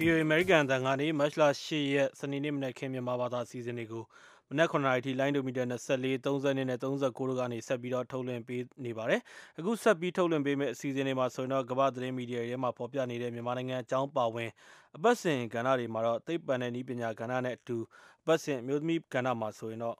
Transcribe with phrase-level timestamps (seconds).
[0.00, 4.04] VOA American တန်ကနေမတ်လ8ရက်စနေနေ့မနက်ခင်းမြန်မာဘာသာအစီအစဉ်တွေကို
[4.50, 9.20] မနက်9:00နာရီထိလိုင်းဒိုမီတာ24 30နဲ့39တို့ကနေဆက်ပြီးတော့ထုတ်လွှင့်ပေးနေပါတယ်။
[9.58, 14.50] အခုဆက်ပြီးထုတ်လွှင့်ပေးမယ့်အစီအစဉ်တွေမှာဆိုရင်တော့ကမ္ဘာသတင်းမီဒီယာတွေမှာဖော်ပြနေတဲ့မြန်မာနိုင်ငံအကြောင်းပါဝင်
[14.96, 17.76] အပတ်စဉ်ကဏ္ဍတွေမှာတော့သိပ္ပံနဲ့နည်းပညာကဏ္ဍနဲ့အတူ
[18.22, 19.96] အပတ်စဉ်အမျိုးသမီးကဏ္ဍမှာဆိုရင်တော့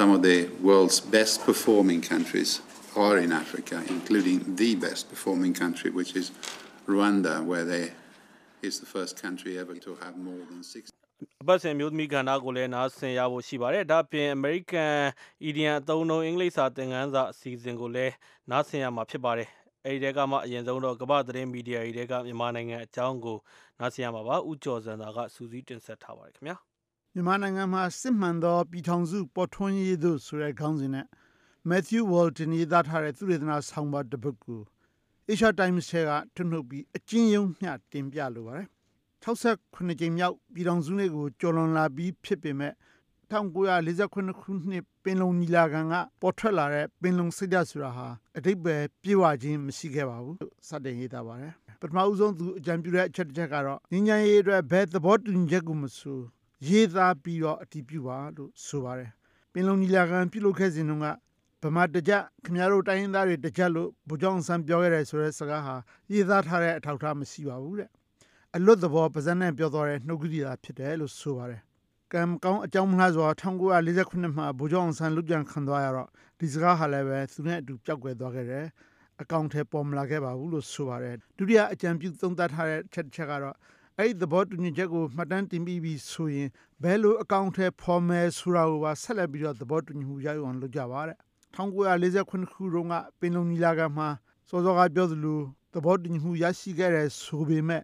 [0.00, 2.50] Some of the world's best performing countries
[3.04, 6.26] are in Africa, including the best performing country, which is
[6.92, 7.84] Rwanda, where they
[8.62, 10.90] is the first country ever to have more than 60.
[11.42, 14.92] အပတ်စဉ်မျိုးသမီးကဏ္ဍကိုလည်းနားဆင်ရဖို့ရှိပါတယ်။ဒါ့အပြင် American
[15.48, 18.14] Indian အသုံးအနှုန်းအင်္ဂလိပ်စာသင်ခန်းစာအစီအစဉ်ကိုလည်း
[18.50, 19.48] နားဆင်ရမှာဖြစ်ပါတယ်။
[19.86, 23.38] အဲဒီတဲကမှအရင်ဆုံးတော့ကမ္ဘာသတင်းမီဒီယာတွေတဲကမြန်မာနိုင်ငံအကြောင်းကို
[23.80, 26.56] နားဆင်ရမှာပါ။ဥကျော်စံသာကစူးစီးတင်ဆက်ထားပါတယ်ခင်ဗျာ။
[27.14, 31.06] မြန်မာနိုင်ငံမှာစစ်မှန်သောပြည်ထောင်စုပေါ်ထွန်းရေးသို့ဆိုတဲ့ခေါင်းစဉ်နဲ့
[31.70, 34.60] Matthew Walton ရေးသားထားတဲ့သုတေသနဆောင်းပါးတစ်ပုဒ်ကို
[35.32, 38.66] Asia Times ထဲကထုတ်နှုတ်ပြီး အကျဉ်းရုံးမျှတင်ပြလိုပါတယ်။
[39.24, 42.72] 68ကြိမ်မြောက် ပြည်ထောင်စုနေ့ကို ကျော်လွန်လာပြီးဖြစ်ပေမဲ့
[43.30, 50.36] 1948ခုနှစ် ပင်လုံညီလာခံက ပေါ်ထွက်လာတဲ့ ပင်လုံစိတ်ဓာတ်ဆိုတာဟာအတိတ်ပဲပြေဝခြင်း မရှိခဲ့ပါဘူး။
[50.68, 56.20] စတင်ရေးသားပါတယ်။ပထမဦးဆုံး သူအကြံပြုတဲ့အချက်တစ်ချက်ကတော့ငញ្ញရေးအတွက် ဘယ်သဘောတူညီချက်ကိုမဆို
[56.68, 59.10] ရေးသားပြီးတော့ အတည်ပြုပါလို့ ဆိုပါတယ်။
[59.52, 61.06] ပင်လုံညီလာခံ ပြုလုပ်ခဲ့စဉ်တုန်းက
[61.62, 62.12] ဗမာတကြ
[62.44, 65.74] ခင်ဗျားတို့တိုင်းရင်းသားတွေတကြလို့ဗိုလ်ချုပ်ဆန်းပြောခဲ့တယ်ဆိုတဲ့စကားဟာ
[66.12, 67.88] ရေးသားထားတဲ့အထောက်အထားမရှိပါဘူးတဲ့
[68.56, 71.60] အလွတ်သဘောပါဇက်နဲ့ပြောသွားတဲ့နှုတ်ကတိသာဖြစ်တယ်လို့ဆိုပါတယ်
[72.12, 76.08] ကံကောင်းအကြောင်းမလားစွာ1948ခုနှစ်မှာဗိုလ်ချုပ်အောင်ဆန်းလွတ်ပြန်ခံသွားရတော့
[76.38, 78.66] ဒီစကားဟာလည်းပဲသူနဲ့အတူပျောက်ကွယ်သွားခဲ့တယ်
[79.22, 83.56] အကောင့်ထဲပေါ်မလာခဲ့ပါဘူးလို့ဆိုပါတယ်ဒုတိယအကြံပြုသုံးသပ်ထားတဲ့ချက်တစ်ချက်ကတော့
[83.98, 86.48] အဲ့ဒီသဘောတူညီချက်ကိုမှတ်တမ်းတင်ပြီးပြီဆိုရင်
[86.82, 91.18] ဘယ်လိုအကောင့်ထဲပေါ်မယ်ဆိုတာကိုပါဆက်လက်ပြီးတော့သဘောတူညီမှုရအောင်လုပ်ကြပါတဲ့
[91.54, 94.08] 1948ခုနှစ်ခုတုန်းက ပင်လုံညီလာခံမှာ
[94.48, 95.38] စောစောကပြောသလို
[95.72, 97.82] သဘောတူညီမှု ရရှိခဲ့တဲ့ဆိုပေမဲ့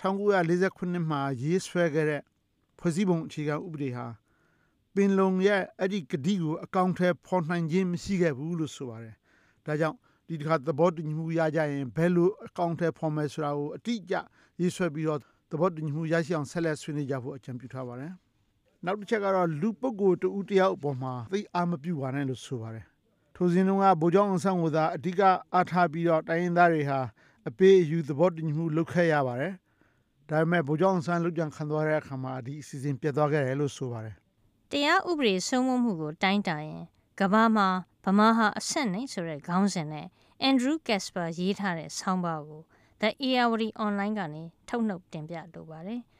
[0.00, 2.22] 1940ခုနှစ်မှာ ရေးဆွဲခဲ့တဲ့
[2.78, 4.06] ဖွဲ့စည်းပုံအခြေခံဥပဒေဟာ
[4.94, 9.14] ပင်လုံရဲ့အဲ့ဒီကတိကို အကောင့်ထဲပေါ်နိုင်ခြင်း မရှိခဲ့ဘူးလို့ဆိုပါတယ်။
[9.66, 9.96] ဒါကြောင့်
[10.28, 14.14] ဒီတစ်ခါ သဘောတူညီမှုရကြရင် ဘယ်လို အကောင့်ထဲပေါ်မယ်ဆိုတာကို အတိအကျ
[14.60, 15.20] ရေးဆွဲပြီးတော့
[15.50, 18.12] သဘောတူညီမှုရရှိအောင် ဆက်လက်ဆွေးနွေးကြဖို့ အကြံပြုထားပါတယ်။
[18.84, 22.86] နောက်တစ်ချက်ကတော့လူပုဂ္ဂိုလ်တဦးတယောက်အပေါ်မှာသိအားမပြုပါနဲ့လို့ဆိုပါတယ်
[23.36, 25.20] ထိုစဉ်တုန်းကဗိုလ်ချုပ်အောင်ဆန်းကိုသာအဓိက
[25.54, 27.00] အားထားပြီးတော့တိုင်းရင်းသားတွေဟာ
[27.48, 29.54] အပေးအယူသဘောတူညီမှုလုပ်ခဲ့ရပါတယ်
[30.28, 34.14] ဒါပေမဲ့ဗိုလ်ချုပ်အောင်ဆန်းလူကြံခံသွားတဲ့အခါမှာဒီအစီအစဉ်ပြတ်သွားခဲ့တယ်လို့ဆိုပါတယ်
[34.70, 36.84] တရားဥပဒေစိုးမိုးမှုကိုတိုင်းတာရင်
[37.20, 37.68] ကဘာမှာ
[38.04, 40.06] ဗမာဟာအဆင့်နဲ့ဆိုတဲ့ခေါင်းစဉ်နဲ့
[40.48, 42.62] Andrew Casper ရေးထားတဲ့ဆောင်းပါးကို
[43.00, 46.02] The Irrawaddy Online ကနေထုတ်နှုတ်တင်ပြလိုပါတယ်။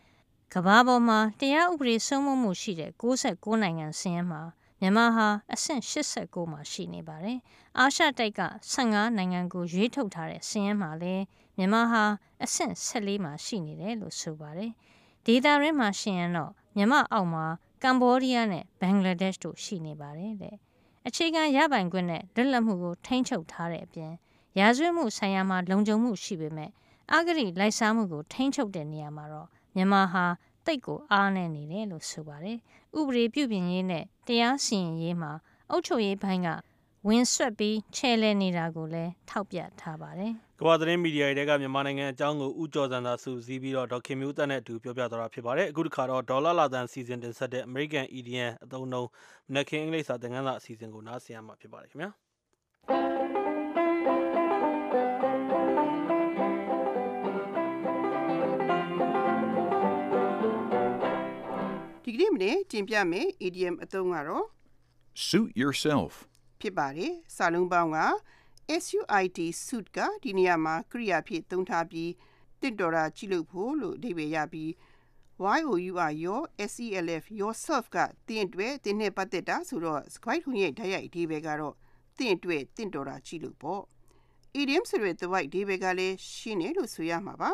[0.54, 4.42] ကမ္ဘာပေါ်မှာတရားဥပဒေစိုးမိုးမှုရှိတဲ့69နိုင်ငံစာရင်းမှာ
[4.80, 7.38] မြန်မာဟာအဆင့်89မှာရှိနေပါတယ်။
[7.78, 8.42] အာရှတိုက်က
[8.72, 11.24] 15နိုင်ငံကိုရွေးထုတ်ထားတဲ့စာရင်းမှာလည်း
[11.56, 12.04] မြန်မာဟာ
[12.44, 14.70] အဆင့်14မှာရှိနေတယ်လို့ဆိုပါတယ်။
[15.26, 17.46] ဒေတာရင်းမှာရှင်ရင်တော့မြန်မာအောက်မှာ
[17.82, 20.56] ကမ္ဘောဒီးယားနဲ့ဘင်္ဂလားဒေ့ရှ်တို့ရှိနေပါတယ်တဲ့။
[21.06, 24.12] အခြေခံရပိုင်ခွင့်နဲ့လွတ်လပ်မှုကိုထိန်းချုပ်ထားတဲ့အပြင်
[24.58, 26.70] ရာဇဝတ်မှုဆိုင်ရာမှာလုံခြုံမှုရှိပေမဲ့
[27.12, 29.48] အဂတိလိုက်စားမှုကိုထိန်းချုပ်တဲ့နေရာမှာတော့
[29.78, 30.24] မြန်မာဟာ
[30.66, 32.58] တိတ်ကိုအားနည်းနေတယ်လို့ဆိုပါတယ်။
[32.98, 35.32] ဥပဒေပြုပြင်ရေးနဲ့တရားစီရင်ရေးမှာ
[35.70, 36.48] အုပ်ချုပ်ရေးဘိုင်းက
[37.06, 49.08] ဝင်ဆွက်ပြီးချဲလဲနေတာကိုလည်းထောက်ပြထားပါတယ်။ကမ္ဘာသတင်းမီဒီယာတွေကမြန်မာနိုင်ငံအကြောင်းကိုဥကြော်စံသာစုစည်းပြီးတော့ဒေါခင်မျိုးသက်နဲ့အတူပြောပြသွားတာဖြစ်ပါတယ်။အခုတစ်ခါတော့ဒေါ်လာလာတန်စီစဉ်တင်ဆက်တဲ့ American EDN အသုံးနှုန်း
[49.50, 52.10] မနက်ခင်းအင်္ဂလိပ်စာသင်ခန်းစာအစီအစဉ်ကိုနားဆင်ရမှာဖြစ်ပါတယ်ခင်ဗျာ။
[62.34, 64.46] မနေ့တင်ပြမယ် idiom အသုံးကတော့
[65.26, 66.12] suit yourself
[66.60, 67.98] ဖြစ်ပါတယ်စာလုံးပေါင်းက
[68.82, 72.10] SUIT suit ကဒီနေရာမှာကရိယာဖြစ်သုံးထားပြီး
[72.60, 74.70] တင့်တော်တာကြည့်လို့ဖို့လို့အဓိပ္ပာယ်ရပြီး
[75.40, 77.96] YOUR your SELF yourself က
[78.26, 81.74] တင်းအတွက်တင်းနဲ့ပတ်သက်တာဆိုတော့ squite ሁ ရဲ့ဓာတ်ရိုက်အဓိပ္ပာယ်ကတော့
[82.18, 83.82] တင်းအတွက်တင့်တော်တာကြည့်လို့ပေါ့
[84.60, 87.50] idiom ဆိုတဲ့ the white အဓိပ္ပာယ်ကလည်းရှင်းတယ်လို့ဆိုရမှာပါ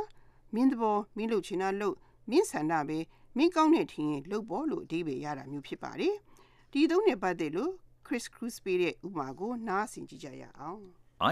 [0.55, 1.97] မင်းတဘောမင်းလို့ချင်တာလို့
[2.31, 2.99] မင်းဆန္ဒပဲ
[3.36, 6.16] မင်းကောင်းတဲ့ထင်ရင်လှုပ်ပေါ်လို့အဓိပ္ပာယ်ရတာမျိုးဖြစ်ပါတယ်
[6.72, 7.72] ဒီသုံးနဲ့ပတ်သက်လို့
[8.06, 10.82] Chris Cruz ပေးတဲ့ဥပမာကိုနားဆင်ကြည့်ကြရအောင်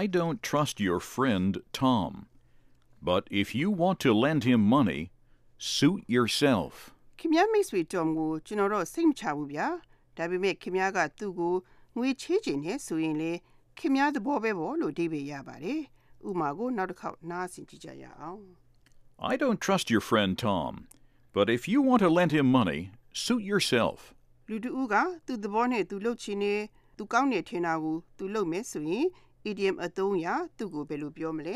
[0.01, 1.51] I don't trust your friend
[1.81, 2.11] Tom
[3.09, 5.01] but if you want to lend him money
[5.75, 6.73] suit yourself
[7.19, 9.67] ခင်ဗျားမိတ်ဆွေ Tom ကိုကျွန်တော်တော့စိတ်မချဘူးဗျာ
[10.17, 11.55] ဒါပေမဲ့ခင်ဗျားကသူ့ကို
[11.97, 13.31] ငွေချေးခြင်းနဲ့ဆိုရင်လေ
[13.79, 15.81] ခင်ဗျားသဘောပဲပေါ့လို့အဓိပ္ပာယ်ရပါတယ်
[16.27, 18.43] ဥပမာကိုနောက်တစ်ခေါက်နားဆင်ကြည့်ကြရအောင်
[19.31, 20.73] I don't trust your friend Tom
[21.33, 24.13] But if you want to lend him money, suit yourself.
[24.49, 24.95] လူတူက
[25.25, 26.53] သူ့သဘောနဲ့သူလှုပ်ချင်နေ
[26.97, 29.05] သူကောင်းနေထင်တာကိုသူလုပ်မယ်ဆိုရင်
[29.49, 30.27] idiom အသုံးရ
[30.57, 31.55] သူ့ကိုဘယ်လိုပြောမလဲ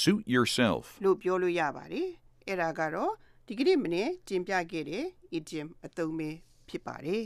[0.00, 2.08] Suit yourself လို့ပြောလို့ရပါတယ်
[2.46, 3.12] အဲ့ဒါကတော့
[3.46, 5.04] ဒီကနေ့မနေ့တင်ပြခဲ့တဲ့
[5.38, 6.30] idiom အသုံးပဲ
[6.68, 7.24] ဖြစ်ပါတယ်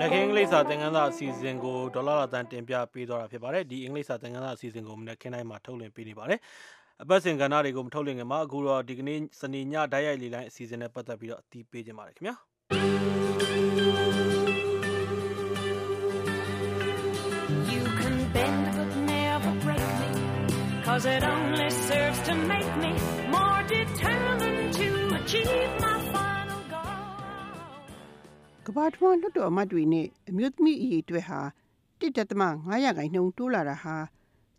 [0.00, 6.40] နခင်အင်္ဂလိပ်စာသင်ခန်းစာအစီအစဉ်ကိုဒေါ်လာလာတန်တင်ပြပေးသွားတာဖြစ်ပါတယ်ဒီအင်္ဂလိပ်စာသင်ခန်းစာအစီအစဉ်ကိုမနေ့ခင်းတိုင်းမှာထုတ်လွှင့်ပေးနေပါတယ်
[7.02, 12.34] အပတ်စဉ်ကဏ္ဍတွေကိုမထုတ်လွှင့်ခင်မှာအခုတော့ဒီကနေ့စနေညဓာတ်ရိုက်လေးလိုင်းအစီအစဉ်နဲ့ပတ်သက်ပြီးတော့အတီးပေးခြင်းပါတယ်ခင်ဗျာ
[17.72, 20.10] You can bend but never break me,
[20.86, 22.92] cause it only serves to make me
[23.34, 24.88] more determined to
[25.18, 26.98] achieve my final goal.
[28.66, 31.40] ကဘာထွန်းလွတ်တော်အမတ်တွေနဲ့အမျိုးသမီးအရေးအတွက်ဟာ
[32.00, 33.96] 1.5ရာခိုင်နှုန်းတိုးလာတာဟာ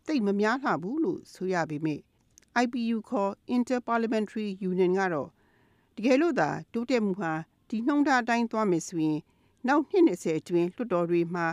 [0.06, 2.02] သိပ်မများလှဘူးလို့ဆိုရပေမယ့်
[2.62, 5.28] IPU ခေါ် Interparliamentary Union ကတော့
[5.96, 7.32] တကယ်လို့သာတိုးတက်မှုဟာ
[7.68, 9.20] ဒီနှုန်းထားအတိုင်းသွားမယ်ဆိုရင်
[9.66, 11.46] နောက်နှစ်20အတွင်းလွတ်တော်တွေမှာ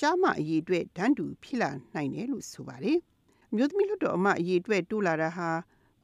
[0.00, 2.98] ကြားမအရေးအတွက်ဒန်းတူဖြစ်လာနိုင်တယ်လို့ဆိုပါတယ်။
[3.50, 5.48] အမျိုးသမီးလွတ်တော်အမတ်အရေးအတွက်တိုးလာတာဟာ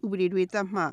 [0.04, 0.92] ဥပဒေတွေသတ်မှတ်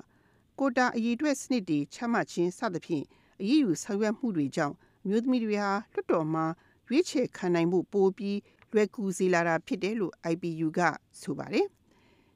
[0.59, 3.05] ကိုတာအရေးအတွက်စနစ်တွေချမှတ်ခြင်းစသဖြင့်
[3.41, 6.45] အရေးယူဆောင်ရွက်မှုတွေကြောင့်အမျိုးသမီးတွေဟာလွတ်တော်မှာ
[6.87, 8.39] ရွေးချယ်ခံနိုင်မှုပိုပြီး
[8.73, 10.79] လွယ်ကူစေလာတာဖြစ်တယ်လို့ IPU က
[11.21, 11.67] ဆိုပါတယ်။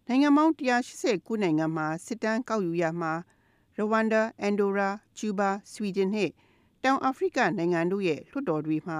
[0.07, 0.53] နိုင်ငံပေါင်း
[0.97, 3.13] 189 နိုင်ငံမှာ စစ်တမ်းကောက်ယူရမှာ
[3.77, 6.29] ရဝမ်ဒါ အန်ဒိုရာ ကျူဘာဆွီဒင်နဲ့
[6.83, 8.99] တောင်အာဖရိကနိုင်ငံတို့ရဲ့ လွှတ်တော်တွေမှာ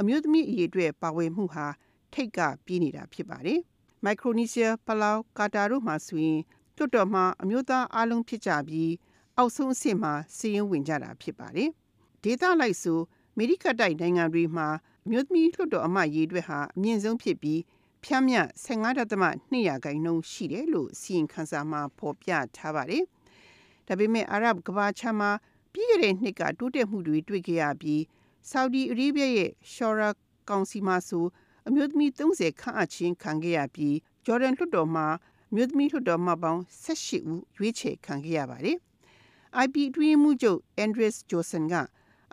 [0.00, 1.66] အမျိုးသမီးအရေးအတွက်ပါဝင်မှုဟာ
[2.12, 3.60] ထိတ်ကပြေးနေတာဖြစ်ပါတယ်။
[4.04, 6.40] မိုက်ခရိုနီးရှား ပလောက် ကာတာတို့မှာဆိုရင်
[6.76, 8.92] လွှတ်တော်မှာ အမျိုးသားအလုံးဖြစ်ကြပြီး
[9.36, 11.70] အောက်ဆုံးအဆင့်မှာစီရင်ဝင်ကြတာဖြစ်ပါတယ်။
[12.22, 12.98] ဒေသလိုက်ဆို
[13.34, 14.68] အမေရိကတိုက်နိုင်ငံတွေမှာ
[15.04, 17.60] အမျိုးသမီးလွှတ်တော်အမတ်ရေးအတွက်ဟာ အမြင့်ဆုံးဖြစ်ပြီး
[18.04, 23.04] ဖြမ်းမြ15.2ရာခိုင်နှုန်းရှိတယ်လို့စီရင်ခန်းစာမှာဖော်ပြထားပါတယ်။
[23.86, 25.30] ဒါပေမဲ့အာရပ်ကဘာချမ်းမှာ
[25.72, 28.02] ပြီးခဲ့တဲ့နှစ်ကတိုးတက်မှုတွေတွေ့ခဲ့ရပြီး
[28.50, 30.10] ဆော်ဒီအာရေဗျရဲ့ Shura
[30.48, 31.26] ကောင်စီမှာဆို
[31.68, 35.06] အမျိုးသမီး30ခန့်အပ်ခြင်းခံခဲ့ရပြီးဂျော်ဒန်လွှတ်တော်မှာ
[35.50, 38.76] အမျိုးသမီးလွှတ်တော်မှပေါင်း18ဦးရွေးချယ်ခံခဲ့ရပါတယ်။
[39.64, 41.74] IP အတွင်းမှုချုပ် Andres Johnson က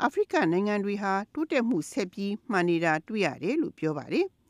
[0.02, 4.26] အာဖရိကနိုင်ငံတွေဟာတိုးတက်မှုဆက်ပြီးမှန်နေတာတွေ့ရတယ်လို့ပြောပါတယ်။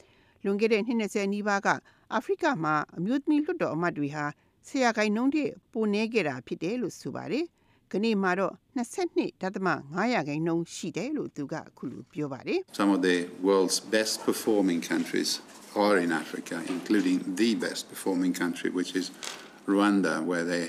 [0.45, 1.67] လွန်ခဲ့တဲ့နှစ်20နီးပါးက
[2.13, 4.25] အာဖရိကမှာအမျိုးသမီးလွှတ်တော်အမတ်တွေဟာ
[4.67, 7.45] ဆရာခိုင်နှုန်းတဲ့ပိုနေခဲ့တာဖြစ်တယ်လို့ဆိုပါတယ်။
[7.91, 15.29] ကနေ့မှာတော့22.5ရာခိုင်နှုန်းရှိတယ်လို့သူကအခုလိုပြောပါတယ်။ Some of the world's best performing countries
[15.85, 19.05] are in Africa, including the best performing country, which is
[19.73, 20.65] Rwanda, where they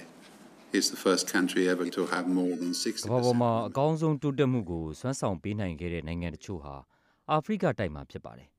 [0.72, 2.72] is the first country ever to have more than
[3.04, 3.78] ကမ္ဘာပေါ်မှာအ 60%.
[3.78, 6.74] ကောင်းဆုံးတိုးတက်မှုကိုစွမ်းဆောင်ပေးနိုင်ခဲ့တဲ့နိုင်ငံတချို့ဟာ
[7.30, 8.48] အာဖရိကတိုက်မှာဖြစ်ပါတယ်။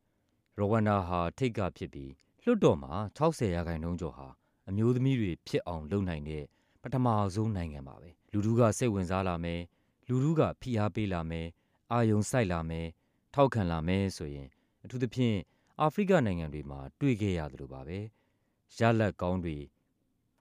[0.59, 2.12] ရဝမ်ဒါဟာ ထိပ်ကဖြစ်ပြီး
[2.44, 4.27] လွှတ်တော်မှာ60ရာခိုင်နှုန်းကျော်ဟာ
[4.69, 6.44] အမျိုးသမီးတွေဖြစ်အောင် လုပ်နိုင်တဲ့
[6.81, 9.59] ပထမဆုံးနိုင်ငံပါပဲ။လူထုက စိတ်ဝင်စားလာမယ်၊
[10.07, 11.45] လူထုက ဖိအားပေးလာမယ်၊
[11.92, 12.86] အာယုံစိုက်လာမယ်၊
[13.33, 14.48] ထောက်ခံလာမယ်ဆိုရင်
[14.83, 15.38] အထူးသဖြင့်
[15.80, 18.00] အာဖရိကနိုင်ငံတွေမှာ တွေ့ခဲ့ရသလိုပါပဲ။
[18.77, 19.57] ရလဒ်ကောင်းတွေ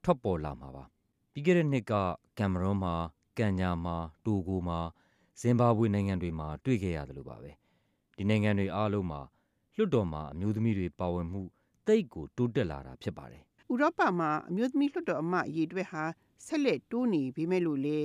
[0.02, 0.84] ထွက်ပေါ်လာမှာပါ။
[1.32, 1.92] ပြီးခဲ့တဲ့နှစ်က
[2.38, 2.94] ကင်မရွန်းမှာ၊
[3.38, 4.78] ကန်ညာမှာ၊တိုဂိုမှာ၊
[5.40, 7.50] ဇင်ဘာဘွေနိုင်ငံတွေမှာ တွေ့ခဲ့ရသလိုပါပဲ။
[8.16, 9.20] ဒီနိုင်ငံတွေအားလုံးမှာ
[9.78, 11.42] လွှတ်တော်မှာအမျိုးသမီးတွေပါဝင်မှု
[11.86, 13.42] သိပ်ကိုတိုးတက်လာတာဖြစ်ပါတယ်။
[13.72, 16.04] ဥရောပမှာအမျိုးသမီးလွှတ်တော်အမတ်အရေးအတွက်ဟာ
[16.46, 18.00] ဆက်လက်တိုးနေပေမဲ့လို့လေ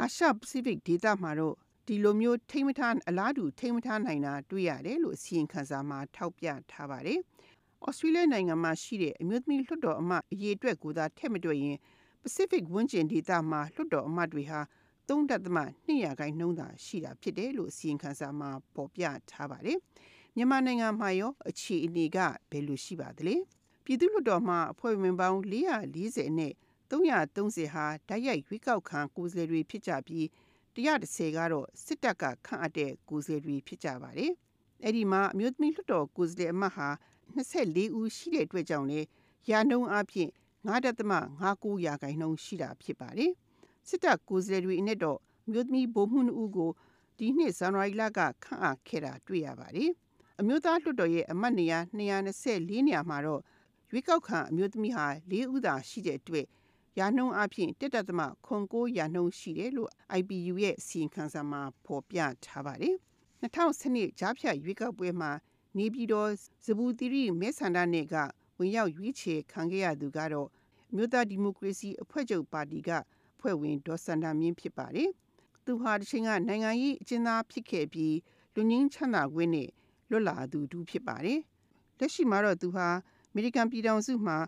[0.00, 1.54] အာရှပစိဖိတ်ဒေသမှာတော့
[1.86, 7.20] ဒီလိုမျိုးထိမ့်မထားအလားတူထိမ့်မထားနိုင်တာတွေ့ရတယ်လို့အစီရင်ခံစာမှာထောက်ပြထားပါတယ်။
[7.86, 11.76] ဩစတြေးလျနိုင်ငံမှာရှိတဲ့အမျိုးသမီးလွှတ်တော်အမတ်အရေးအတွက်ကိုသာထည့်မတွက်ရင်
[12.22, 14.60] Pacific ဝန်းကျင်ဒေသမှာလွှတ်တော်အမတ်တွေဟာ
[15.08, 19.78] 3.2ရာခိုင်နှုန်းသာရှိတာဖြစ်တယ်လို့အစီရင်ခံစာမှာဖော်ပြထားပါတယ်။
[20.38, 22.18] မြန်မာနိုင်ငံမှာရောအခြေအနေက
[22.50, 23.36] ဘယ်လိုရှိပါသလဲ။
[23.84, 26.52] ပြည်သူ့လွှတ်တော်မှာအဖွဲ့ဝင်ပေါင်း440နဲ့
[26.90, 30.24] 330ဟာဓာတ်ရိုက်ရွေးကောက်ခံကိုယ်စားလှယ်တွေဖြစ်ကြပြီး
[30.76, 34.32] 130ကတော့စစ်တပ်ကခန့်အပ်တဲ့ကိုယ်စားလှယ်တွေဖြစ်ကြပါတယ်။
[34.84, 36.88] အဲ့ဒီမှာအမျိုးသမီးလွှတ်တော်ကိုယ်စားလှယ်အမတ်ဟာ
[37.36, 39.00] 24ဦးရှိတဲ့အတွက်ကြောင့်လေ
[39.50, 40.28] ရာနှုန်းအဖြစ်
[40.68, 43.32] 9.59ရာခိုင်နှုန်းရှိတာဖြစ်ပါတယ်။
[43.88, 46.70] စစ်တပ်ကိုယ်စားလှယ်တွေအနဲ့တော့အမျိုးသမီးဗိုလ်မှူး2ဦးကို
[47.18, 49.92] ဒီနှစ်ဇန်နဝါရီလကခန့်အပ်ခဲ့တာတွေ့ရပါတယ်။
[50.40, 53.42] အမျိုးသားလွှတ်တော်ရဲ့အမတ်နေရာ224နေရာမှာတော့
[53.90, 56.46] ရွေးကောက်ခံအမျိုးသမီးဟာ၄ဦးသာရှိတဲ့အတွက်
[56.98, 62.96] ရာနှုန်းအဖြစ်1.9ရာနှုန်းရှိတယ်လို့ IPU ရဲ့အစီရင်ခံစာမှာဖော်ပြထားပါတယ်။
[63.42, 65.30] 2012ကြားဖြတ်ရွေးကောက်ပွဲမှာ
[65.78, 66.30] နေပြည်တော်
[66.64, 68.14] ဇဘူတိရိမဲဆန္ဒနယ်က
[68.58, 70.48] ဝင်ရောက်ရွေးချယ်ခံခဲ့ရသူကတော့
[70.90, 72.90] အမျိုးသားဒီမိုကရေစီအဖွဲ့ချုပ်ပါတီက
[73.40, 75.10] ဖွဲ့ဝင်ဒေါ်စန္ဒာမြင့်ဖြစ်ပါတယ်။
[75.64, 78.16] သူဟာတစ်ချိန်ကနိုင်ငံရေးအကျဉ်းသားဖြစ်ခဲ့ပြီး
[78.54, 79.68] လူငင်းချမ်းသာခွင့်နဲ့
[80.10, 81.40] လွတ်လာသူတူဖြစ်ပါတယ်။
[81.98, 82.88] လက်ရှိမှာတော့သူဟာ
[83.30, 84.38] အမေရိကန်ပြည်ထောင်စုမှာ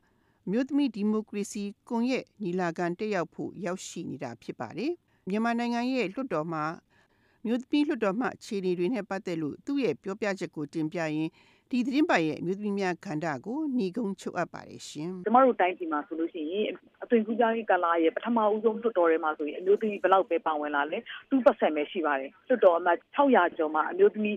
[0.47, 4.93] အမျိုးသမီးဒီမိုကရေစီကွန်ရက်ညီလာခံတက်ရောက်ဖို့ရောက်ရှိနေတာဖြစ်ပါတယ်။
[5.29, 6.65] မြန်မာနိုင်ငံရဲ့လွှတ်တော်မှာ
[7.47, 11.31] မြို့သမီးလွှတ်တော်မှအခြေအနေတွေနဲ့ပတ်သက်လို့သူ့ရဲ့ပြောပြချက်ကိုတင်ပြရင်း
[11.71, 16.67] ဒီသတင်းပတ်ရဲ့အမျိုးသမီးများခန္ဓာကိုညီကုန်းချုပ်အပ်ပါတယ်ရှင်ကျမတို့တိုင်းပြည်မှာဆိုလို့ရှိရင်
[17.03, 20.99] အသွင်ကူးပြောင်းရေးကာလရဲ့ပထမဦးဆုံးလွှတ်တော်ထဲမှာဆိုရင်အမျိုးသမီးဘယ်လောက်ပဲပါဝင်လာလဲ
[21.31, 24.37] 2%ပဲရှိပါတယ်လွှတ်တော်အမတ်600ကျော်မှာအမျိုးသမီး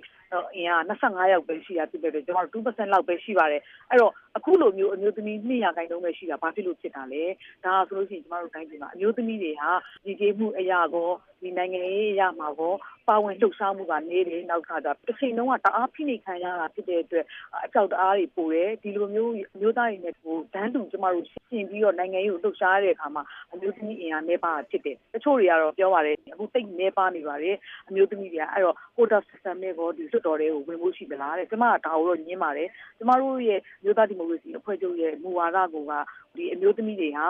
[0.56, 7.24] အင်အား25ယောက်ပဲရှိတာဖြစ်တဲ့အတွက်ကျမတို့2%လောက်ပဲရှိပါတယ်အဲ့တော့အခုလိုမျိုးအမျိုးသမီး200ခိုင်နှုန်းပဲရှိတာဘာဖြစ်လို့ဖြစ်တာလဲ
[7.66, 9.72] ဒါဆိုလို့ရှိရင်ကျမတို့တိုင်းပြည်မှာအမျိုးသမီးတွေဟာ
[10.06, 11.10] ဒီကြေးမှုအရာကော
[11.42, 12.74] ဒီနိုင်ငံရေးအရာမှာကော
[13.08, 17.26] ပါဝင်လှုပ်ရှားမှုကနေတယ်နောက်ကကြတစ်ချိန်လုံးကတအားဖိနှိပ်ခံရတာဖြစ်တဲ့အတွက်
[17.66, 27.56] အကြောက်တအားတွေပိုတယ်ဒီလိုမျိုးအမျိုးသားတွေနဲ့ဟိုဒန်းတူကျမတို့ ရှင်းပြီးတော့နိုင်ငံရေးကိုလှုပ်ရှားရတဲ့အခါမှာအမျိုးသမီးအင်အားနေပါဖြစ်တယ်တချို့တွေကတော့ပြောပါတယ်အခုတိတ်နေပါနေပါတယ်
[27.88, 35.76] အမျိုးသမီးတွေကအဲ့တော့ quota system နဲ့ကောဒီစွတ်တော်တွေကိုဝင်ဖို့ရှိသလားတဲ့ကျမကဒါကိုတော့ညင်းပါတယ်ကျမတို့ရဲ့မျိုးသားဒီမိုကရေစီအဖွဲ့ချုပ်ရဲ့မူဝါဒက
[36.36, 37.28] ဒီအမျိုးသမီးတွေဟာ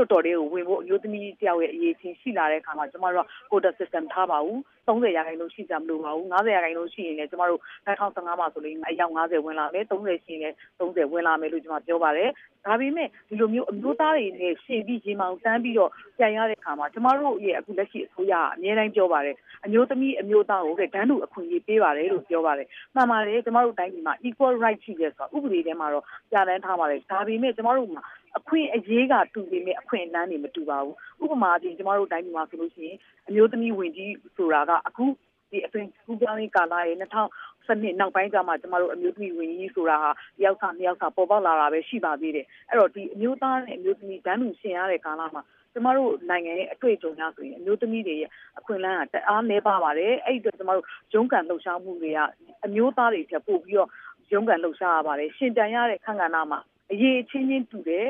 [0.00, 12.30] လွှတ်တော်တွေကိုဝင်ဖို့အမျိုးသမီးတယောက်ရဲ့အရေးချင်းရှိလာတဲ့အခါမှာကျမတို့က quota system ထားပါဘူး30ရာခိုင်နှုန်းရှိကြမလို့ပါဘူး90ရာခိုင်နှုန်းရှိရင်လည်းကျမတို့2015မှာဆိုရင်အယောက်90ဝင်လာမယ်30ရှိရင်လည်း30ဝင်လာမယ်လို့ကျမပြောပါတယ်
[12.66, 28.02] ဒါပေမဲ့ဒီလိုမျိုးအမျိုးသားတွေနဲ့ရှင်ပြီးရေမောင်တန်းပြီးတော့ပြန်ရတဲ့အခါမှာကျမတို့ရဲ့အခုလက်ရှိအစိုးရကအများတိုင်းပြောပါတယ်အမျိုးသမီးအမျိုးသားကိုတန်းတူအခွင့်အရေးပေးပါတယ်လို့ပြောပါတယ်မှန်ပါတယ်ကျမတို့တိုင်းပြည်မှာ equal right ရှိတယ်ဆိုတာဥပဒေထဲမှာတော့ပြဋ္ဌာန်းထားပါတယ်ဒါပေမဲ့ကျမတို့မှာ
[28.38, 32.96] အခွင့်အရေးကတူပေမဲ့အခွင့်အလမ်းတွေမတူပါဘူးဥပမာအပြင်ကျမတို့တိုင်းပြည်မှာဆိုလို့ရှိရင်
[33.28, 35.04] အမျိုးသမီးဝင်ကြီးဆိုတာကအခု
[35.50, 52.18] ဒီအသွင်ကူးပြောင်းရေးကာလရဲ့2000စနစ်နောက်ပိုင်းကျမှကျမတို့အမျိုးသမီးဝင်ကြီးဆိုတာဟာတယောက်စာနှစ်ယောက်စာပေါ်ပေါက်လာတာပဲရှိပါသေးတယ်အဲ့တော့ဒီအမျိုးသားနဲ့အမျိုးသမီးတန်းတူရှင်ရတဲ့ကာလမှာကျမတို့နိုင်ငံရဲ့အတွေ့အကြုံများဆိုရင်အမျိုးသမီးတွေရဲ့အခွင့်အလမ်းကတအားနည်းပါပါတယ်အဲ့ဒီတော့ကျမတို့ရုန်းကန်လှုပ်ရှားမှုတွေက
[52.64, 53.90] အမျိုးသားတွေချက်ပို့ပြီးတော့
[54.32, 56.60] ရုန်းကန်လှုပ်ရှားရပါတယ်ရှင်တန်ရတဲ့ခန့်ကဏ္ဍမှာ
[56.92, 58.06] အရေးချင်းချင်းတူတယ်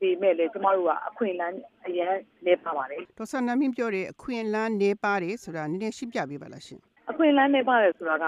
[0.00, 2.14] ပေမဲ့လည်းကျမတို့ကအခွင့်အလမ်းအရင်
[2.46, 8.24] နေပါပါတယ်ဒေါက်ဆာနာမင်းပြောတဲ့အခွင့်အလမ်းနေပါတယ်ဆိုတာနည်းနည်းရှင်းပြပေးပါလားရှင်အခွင့်အလမ်းနေပါတယ်ဆိုတာက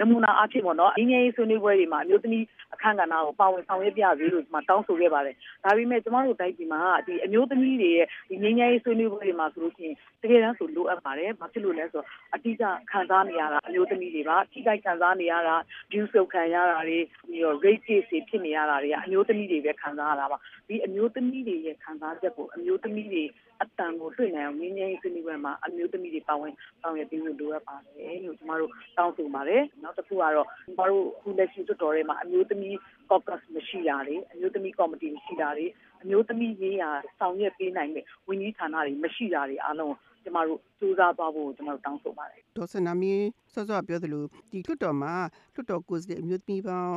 [0.00, 5.34] နမူနာအဖြစ်ပေါ့နော်အင်းငယ်ရေးဆွေးနွေးပွဲတွေမှာအမျိုးသမီးအခမ်းကဏ္ဍကိုပါဝင်ဆောင်ရွက်ပြစေလို့ဒီမှာတောင်းဆိုခဲ့ပါတယ်။
[5.64, 15.54] ဒါပေမဲ့ကျမတို့တိုင်းပြည်မှာဒီအမျိုးသမီးတွေရဲ့ဒီငင်းငယ်ရေးဆွေးနွေးပွဲတွေမှာဆိုလို့ရှိရင်တကယ်တမ်းဆိုလိုအပ်ပါတယ်။ဘာဖြစ်လို့လဲဆိုတော့အတိအကျခံစားနေရတာအမျိုးသမီးတွေပါ။ထိခိုက်ခံစားနေရတာ
[15.86, 16.98] abuse လုပ်ခံရတာတွေ
[17.28, 20.38] ပြီးတော့ rape case တွေဖြစ်နေရတာတွေကအမျိုးသမီးတွေပဲခံစားရတာပါ။
[20.68, 23.24] ဒီအမျိုးသမီးတွေရဲ့ခံစားချက်ကိုအမျိုးသမီးတွေ
[23.62, 32.74] အတန်ကိုတွေ့နိုင်အောင်ငင်းငယ်ရေးဆွေးနွေးပွဲမှာအမျိုးသမီးတွေပါဝင်ဆောင်ရွက်ပေးဖို့လိုအပ်ပါတယ်လို့ကျမတို့တောင်းဆိုပါတယ်။နောက်တစ်ခုကတော့ကျမတို့အခုလက်ရှိတော်တော်ထဲမှာအမျိုးသမီး
[33.08, 35.66] caucus မရှိတာလေအမျိုးသမီး committee မရှိတာလေ
[36.02, 45.14] အမျိုးသမီးရေးရာဆောင်ရွက်ပေးနိုင်တဲ့ဝန်ကြီးဌာနတွေမရှိတာတွေအားလုံးကျမတို့စူးစမ်းသွားဖို့ကျမတို့တောင်းဆိုပါတယ်ဒေါ်ဆနာမင်းစောစောပြောသလိုဒီလွတ်တော်မှာ
[45.54, 46.92] လွတ်တော်ကိုယ်စားလှယ်အမျိုးသမီးပေါင်း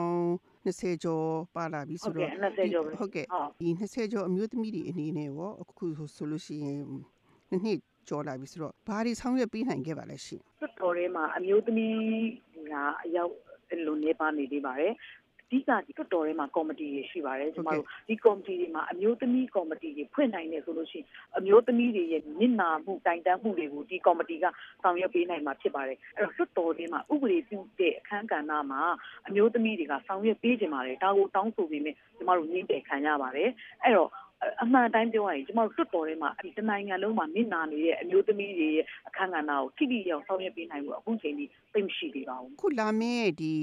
[0.65, 6.77] 20ကျော်ပါလာပြီဟုဆိုတ်တော့ကဲ့20ကျော်ပဲဟုတ်ကဲ့ဟုတ်ဒီ20ကျော်အမျိုးသမီးတွေအနေနဲ့ရောအခုဆိုလို့ရှိရင်
[7.49, 11.97] နှစ်နှစ် ကျော်လာပြီဆိုတော့ဘာတွေဆောင်ရွက်ပေးနိုင်ခဲ့ပါလဲရှင်လွတ်တော်ထဲမှာအမျိုးသမီး
[12.71, 12.73] က
[13.05, 13.33] အရောက်
[13.69, 14.93] အဲ့လိုနေပါနေသေးပါတယ်
[15.49, 21.05] အဓိကဒီလွတ်တော်ထဲမှာကော်မတီတွေရှိပါတယ်ကျမတို့ဒီကော်မတီတွေမှာအမျိုးသမီးကော်မတီတွေဖွင့်နိုင်တယ်ဆိုလို့ရှိရင်
[21.37, 24.45] အမျိုးသမီးတွေရဲ့မျက်နာမှုတိုင်တန်းမှုတွေကိုဒီကော်မတီက
[24.83, 28.81] ဆောင်ရွက်ပေးနိုင်မှာဖြစ်ပါတယ်အဲ့တော့လွတ်တော်ထဲမှာဥပဒေပြုတဲ့အခမ်းကဏ္ဍမှာ
[29.27, 33.49] အမျိုးသမီးတွေကဆောင်ရွက်ပေးကြပါတယ်ဒါကိုတောင်းဆိုပြီးမြင်ကျမတို့ညှိတယ်ခံရပါတယ်
[33.83, 34.09] အဲ့တော့
[34.63, 43.53] အမှန်တိုင်းပြောရရင်ကျမတို့တွတ်တော်ထဲမှာဒီတနိုင်ငံလုံးမှာမြင့်နာနေတဲ့အမျိုးသမီးတွေရဲ့အခမ်းကဏ္ဍကိုထိထိရောက်ဆောင်ရွက်ပေးနိုင်ဖို့အခုချိန်ထိသိမရှိသေးပါဘူးခုလာမယ့်ဒီ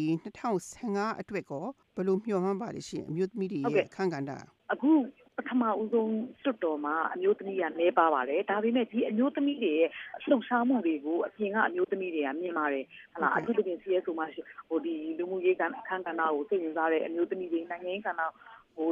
[0.54, 1.66] 2015အတွက်ကော
[1.96, 4.30] ဘယ်လိုမျှော်မှန်းပါလဲရှင်အမျိုးသမီးတွေဟုတ်ကဲ့ရဲ့အခန်းကဏ္ဍ
[4.72, 4.92] အခု
[5.36, 6.12] ပထမဦးဆုံး
[6.44, 9.90] တွတ်တော်မှာအမျိုးသမီးကနေပါပါတယ်ဒါပေမဲ့ဒီအမျိုးသမီးတွေရဲ့
[10.28, 18.30] လှုပ်ရှားမှုတွေကိုအပြင်ကအမျိုးသမီးတွေကမြင်ပါတယ်ဟလာအထူးသဖြင့် CSO မှာရှိဟိုဒီလူမှုရေးကအခမ်းကဏ္ဍကိုသိဝင်စားတဲ့အမျိုးသမီးတွေနိုင်ငံရေးကဏ္ဍဟို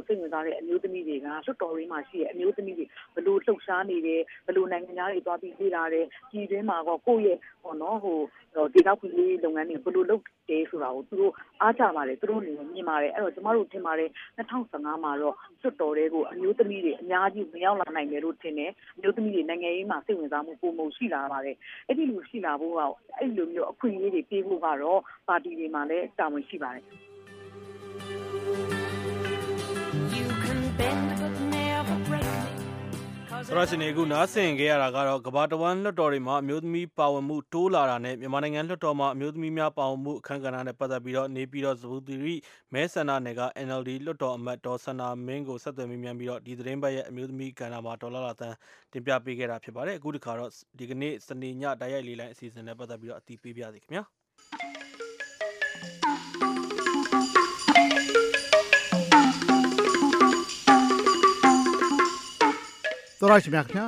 [0.06, 2.86] စိတ်ဝင်စားတဲ့အမျိုးသမီးတွေကလွတ်တော်ရင်းမှာရှိတဲ့အမျိုးသမီးတွေ
[3.16, 8.18] ဘလို့လှုပ်ရှားနေတယ်ဘလို့နိုင်ငံသားတွေသွားပြီးလေ့လာတယ်ကြီးတွင်းမှာတော့ကိုယ့်ရဲ့ဟောနော်ဟို
[8.74, 22.80] ဒေတာဖွင့်လေးလုပ်ငန်းတွေဘလို့လုပ်တယ်ဆိုတာကိုသူတို့အားကြပါတယ်သူတို့အနေနဲ့မြင်ပါတယ်အဲ့တော့ကျမတို့ထင်ပါတယ်2015မှာတော့လွတ်တော်တွေကိုအမျိုးသမီးတွေအများကြီးမရောက်လာနိုင်တယ်လို့ထင်တယ်အမျိုးသမီးတွေနိုင်ငံရေးမှာစိတ်ဝင်စားမှုပုံမှုရှိလာပါတယ်အဲ့ဒီလိုရှိလာဖို့က
[23.18, 27.13] အဲ့လိုမျိုးအခွင့်အရေးတွေပေးဖို့ကတော့ပါတီတွေမှာလည်းတာဝန်ရှိပါတယ်
[33.48, 42.34] ဆိုတော့ရှင်ဒီအခုနားဆင်ခဲ့ရတာကတော့ကဘာတဝမ်းလွှတ်တော်တွေမှာအမျိုးသမီးပါဝင်မှုတိုးလာတာနဲ့မြန်မာနိုင်ငံလွှတ်တော်မှာအမျိုးသမီးများပါဝင်မှုအခမ်းကဏ္ဍနဲ့ပတ်သက်ပြီးတော့နေပြီးတော့သဘူတိရိ
[42.72, 48.56] မဲဆန္ဒနယ်က NLD လွှတ်တော်အမတ်ဒေါ်ဆန္ဒမင်းကိုဆက်သွယ်မိမြန်ပြီးတော့ဒီသတင်းပတ်ရဲ့အမျိုးသမီးကဏ္ဍမှာဒေါ်လာလာတန်း
[48.92, 54.04] တင်ပြပေးခဲ့တာဖြစ်ပါတယ်အခုဒီခါတော့ဒီကနေ့စနေညတိုက်ရိုက်လေးလိုင်းအစီအစဉ်နဲ့ပတ်သက်ပြီးတော့အတီးပေးပြစီခင်ဗျာ
[63.24, 63.86] သောရရှိမြခင်ဗျာ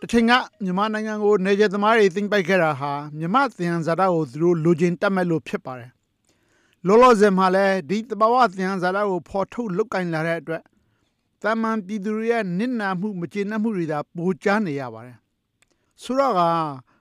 [0.00, 0.32] တစ်ချိန်က
[0.64, 5.90] မြန်မာနိုင်ငံကိုနေကျသမားတွေသိမ့်ပိုက်ခဲ့တာဟာမြမသင်္ဟန်ဇာတာကိုသူတို့လိုချင်တတ်မဲ့လို့ဖြစ်ပါတယ်
[6.86, 10.62] လောလောဆယ်မှာလည်းဒီတဘာဝသင်္ဇာတာကိုဖော်ထုတ်လုတ်ကင်လာတဲ့အတွက်
[11.42, 15.16] တာမန်ပြည်သူတွေရဲ့နစ်နာမှုမကျေနပ်မှုတွေသာပိုကြားနေရပါတယ်
[16.02, 16.40] ဆိုတော့က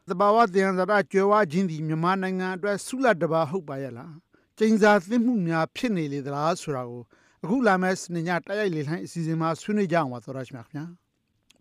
[0.10, 4.14] တဘာဝသင်္ဇာတာကျွဲဝခြင်းဒီမြန်မာနိုင်ငံအတွက်ဆုလတ်တဘာဟုတ်ပါရဲ့လား
[4.58, 7.02] ကျင်းစာသင့်မှုများဖြစ်နေလေသလားဆိုတာကို
[7.44, 11.07] အခုလာမယ့်စနေညတိုက်ရိုက်လေလှိုင်းအစီအစဉ်မှာဆွေးနွေးကြအောင်ပါသောရရှိမြခင်ဗျာ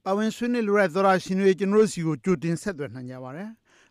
[0.08, 3.48] ပါဝင်ဆွေးနွေးလိုတဲ့သောရရှင်တွေကျွန်တော်တို့စီကိုကြိုတင်ဆက်သွယ်နိုင်ကြပါတယ်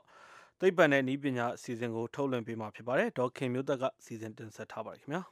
[0.60, 5.22] သိပ္ပံနဲ့ဤပညာအစီအစဉ်ကိုထုတ်လွှင့်ပေးမှာဖြစ်ပါတယ်ဒေါက်ခင်မျိုးသက်ကစီစဉ်တင်ဆက်ထားပါတယ်ခင်ဗျာ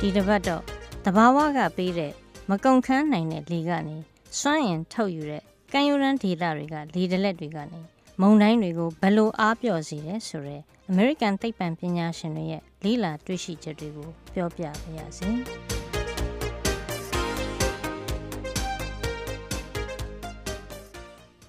[0.00, 0.62] ဒီတစ်ပတ်တော့
[1.04, 2.12] တဘာဝကပေးတဲ့
[2.50, 3.96] မကုံခန်းနိုင်တဲ့လေကနေ
[4.40, 7.80] စွန့်ရင်ထုတ်ယူတဲ့ကံယူရန်ဒေတာတွေကလေတလက်တွေကနေ
[8.20, 10.62] မုံတိုင်းတွေကိုဘယ်လိုအားပြော့စေတယ်ဆိုတော့
[10.92, 15.28] American သိပ္ပံပညာရှင်တွေရဲ့လေ့လာတွေ့ရှိချက်တွေကိုပြောပြပါရစေ။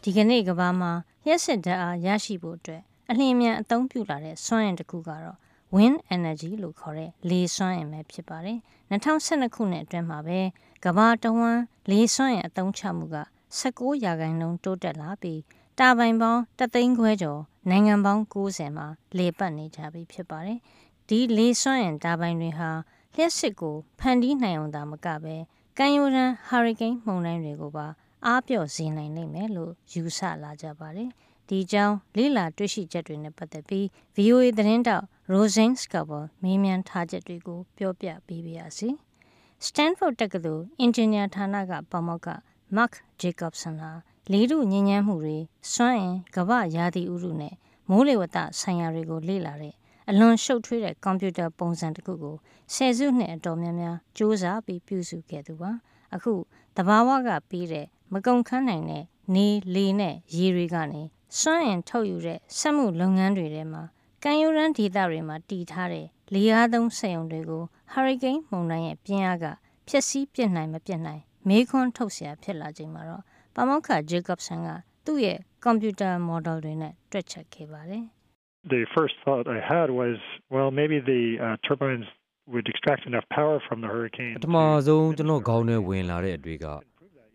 [0.01, 0.91] ဒီကနေ့ကဘာမှာ
[1.25, 5.37] လျှက်စစ်ဓာတ်အားရရှိဖို့အတွက်အလျင်အမြန်အသုံးပြုလာတဲ့စွမ်းအင်တစ်ခုကတော့
[5.75, 8.57] wind energy လို့ခေါ်တဲ့လေစွမ်းအင်ပဲဖြစ်ပါတယ်။
[8.91, 10.39] 2012ခုနှစ်အတွင်းမှာပဲ
[10.85, 11.61] ကမ္ဘာတဝန်း
[11.91, 13.17] လေစွမ်းအင်အသုံးချမှုက
[13.59, 15.41] 19ရာခိုင်နှုန်းတိုးတက်လာပြီး
[15.81, 20.59] တာပိုင်ပေါင်းတသိန်းခွဲကျော်နိုင်ငံပေါင်း90မှာလေပတ်နေကြပြီဖြစ်ပါတယ်။
[21.09, 22.69] ဒီလေစွမ်းအင်တာပိုင်တွေဟာ
[23.15, 25.35] လျှက်စစ်ကိုဖန်တီးနိုင်အောင်သာမကပဲ
[25.77, 27.87] ကမ်းရိုးတန်းဟာရီကိန်းမုန်တိုင်းတွေကိုပါ
[28.25, 31.09] အားပြော့စေနိုင်လိမ့်မယ်လို့ယူဆလာကြပါတယ်။
[31.49, 33.85] ဒီကြောင်းလေးလာတွေ့ရှိချက်တွေနဲ့ပတ်သက်ပြီး
[34.15, 38.89] VOA သတင်းတောက် Roseanne Scarborough မေးမြန်းထားချက်တွေကိုပြောပြပေးပါရစေ။
[39.65, 42.27] Stanford တက္ကသိုလ်အင်ဂျင်နီယာဌာနကပါမောက္ခ
[42.75, 43.91] Mark Jacobson ဟာ
[44.32, 45.38] လေထုညဉ့်ဉန်းမှုတွေ
[45.72, 47.54] စွမ်းအင်ကမ္ဘာရာသီဥတုနဲ့
[47.90, 49.74] မိုးလေဝသဆိုင်ရာတွေကိုလေ့လာတဲ့
[50.10, 52.36] အလွန်ရှုပ်ထွေးတဲ့ကွန်ပျူတာပုံစံတစ်ခုကို
[52.74, 55.72] ဆယ်စုနှစ်အတော်များများစူးစမ်းပြီးပြုစုခဲ့သူပါ
[56.14, 56.32] အခု
[56.76, 61.02] တဘာဝကပြီးတဲ့မကုံခန်းနိုင်တဲ့နေလေနဲ့ရေတွေကနေ
[61.38, 63.82] စွမ်းအင်ထုတ်ယူတဲ့စက်မှုလုပ်ငန်းတွေထဲမှာ
[64.22, 69.46] ကံယူရန်ဒေသတွေမှာတည်ထားတဲ့လေအားသုံးစက်ရုံတွေကိုဟာရီကိန်းမုန်တိုင်းရဲ့ပြင်းအားက
[69.88, 73.22] ဖျက်ဆီးပစ်နိုင်မပစ်နိုင်မေးခွန်းထုတ်เสียဖြစ်လာချိန်မှာတော့
[73.55, 74.69] ပမောက္ခ Jacobson က
[75.05, 78.05] သူ့ရဲ့ကွန်ပျူတာ model တွေနဲ့တွက်ချက်ခဲ့ပါတယ်။
[78.69, 80.17] the first thought I had was,
[80.49, 82.05] well, maybe the uh, turbines
[82.47, 84.35] would extract enough power from the hurricane.
[84.37, 86.65] ပထမဆုံးကျွန်တော်ခေါင်းထဲဝင်လာတဲ့အတွေ့က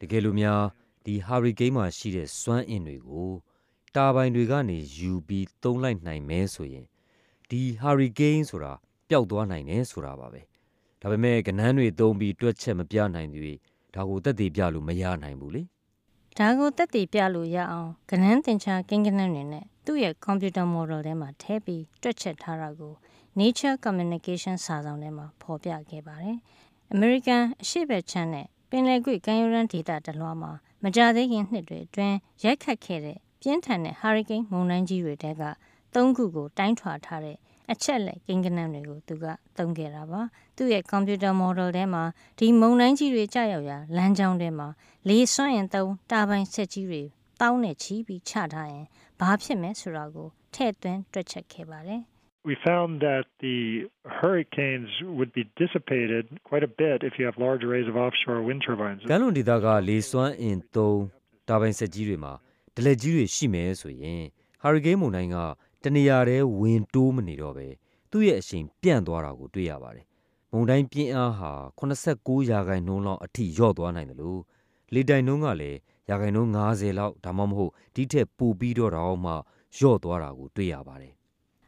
[0.01, 0.63] တကယ်လို့များ
[1.07, 3.31] ဒီဟာရီကိန်းမှာရှိတဲ့စွမ်းအင်တွေကို
[3.97, 6.87] တာဘိုင်တွေကနေယူပြီးသုံးလိုက်နိုင်မဲဆိုရင်
[7.51, 8.73] ဒီဟာရီကိန်းဆိုတာ
[9.09, 10.43] ပျောက်သွားနိုင်တယ်ဆိုတာပါပဲ
[11.01, 13.59] ဒါပေမဲ့ကနန်းတွေသုံးပြီးတွက်ချက်မပြနိုင်သေး
[13.95, 15.63] ဒါကိုတက်တည်ပြလို့မရနိုင်ဘူးလေ
[16.39, 22.93] ဒါကိုတက်တည်ပြလို့ရအောင်ကနန်းတင်ချာကိန်းကနန်းတွေနဲ့သူ့ရဲ့ကွန်ပျူတာ model ထဲမှာထည့်ပြီးတွက်ချက်ထားတာကို
[23.39, 26.37] Nature Communication စာဆောင်ထဲမှာဖော်ပြခဲ့ပါတယ်။
[26.95, 35.43] American အရှေ့ဘက်ခြမ်းနဲ့ပင်လယ်ကွေ့ကမ်းရိုးတန်းဒေသတလွှားမှာမကြသေးခင်နှစ်တွေအတွင်းရိုက်ခတ်ခဲ့တဲ့ပြင်းထန်တဲ့ဟာရီကိန်းမုန်တိုင်းကြီးတွေတဲက
[35.95, 37.37] သုံးခုကိုတိုင်းထွာထားတဲ့
[37.73, 39.25] အချက်လက်ကိန်းကနန်းတွေကိုသူက
[39.57, 40.21] သုံးခဲ့တာပါ
[40.57, 42.03] သူ့ရဲ့ကွန်ပျူတာ model ထဲမှာ
[42.39, 44.69] ဒီမုန်တိုင်းကြီးတွေကြာရောက်ရာလမ်းကြောင်းထဲမှာ
[45.09, 47.03] လေစွမ်းရင်သုံးတာပိုင်ဆက်ကြီးတွေ
[47.41, 48.87] တောင်းနဲ့ချီပြီးချထားရင်
[49.21, 52.03] ဘာဖြစ်မယ်ဆိုတာကိုထည့်သွင်းတွက်ချက်ခဲ့ပါတယ်
[52.51, 53.59] We found that the
[54.21, 58.61] hurricanes would be dissipated quite a bit if you have large arrays of offshore wind
[58.67, 59.01] turbines.
[59.11, 61.01] ကမ်းလွန်ဒေသကလေစွမ်းအင်သုံး
[61.49, 62.33] တာပိုင်ဆက်ကြီးတွေမှာ
[62.77, 64.23] ဒလက်ကြီးတွေရှိမယ်ဆိုရင်
[64.63, 65.37] ဟာရီကိန်းမုန်တိုင်းက
[65.87, 67.67] တနေရာတည်းဝင်တိုးမနေတော့ပဲ
[68.11, 70.07] သူ့ရဲ့အရှိန်ပြန့်သွားတာကိုတွေ့ရပါတယ်။
[70.53, 74.41] မုန်တိုင်းပြင်းအားဟာ89ရာခိုင်နှုန်းလောက်အထိလျော့သွားနိုင်တယ်လို့
[74.95, 79.33] လေတိုင်နှုန်းကလည်းရာခိုင်နှုန်း90လောက်ဒါမှမဟုတ်ဒီထက်ပိုပြီးတော့တောင်မှ
[79.77, 81.15] လျော့သွားတာကိုတွေ့ရပါတယ်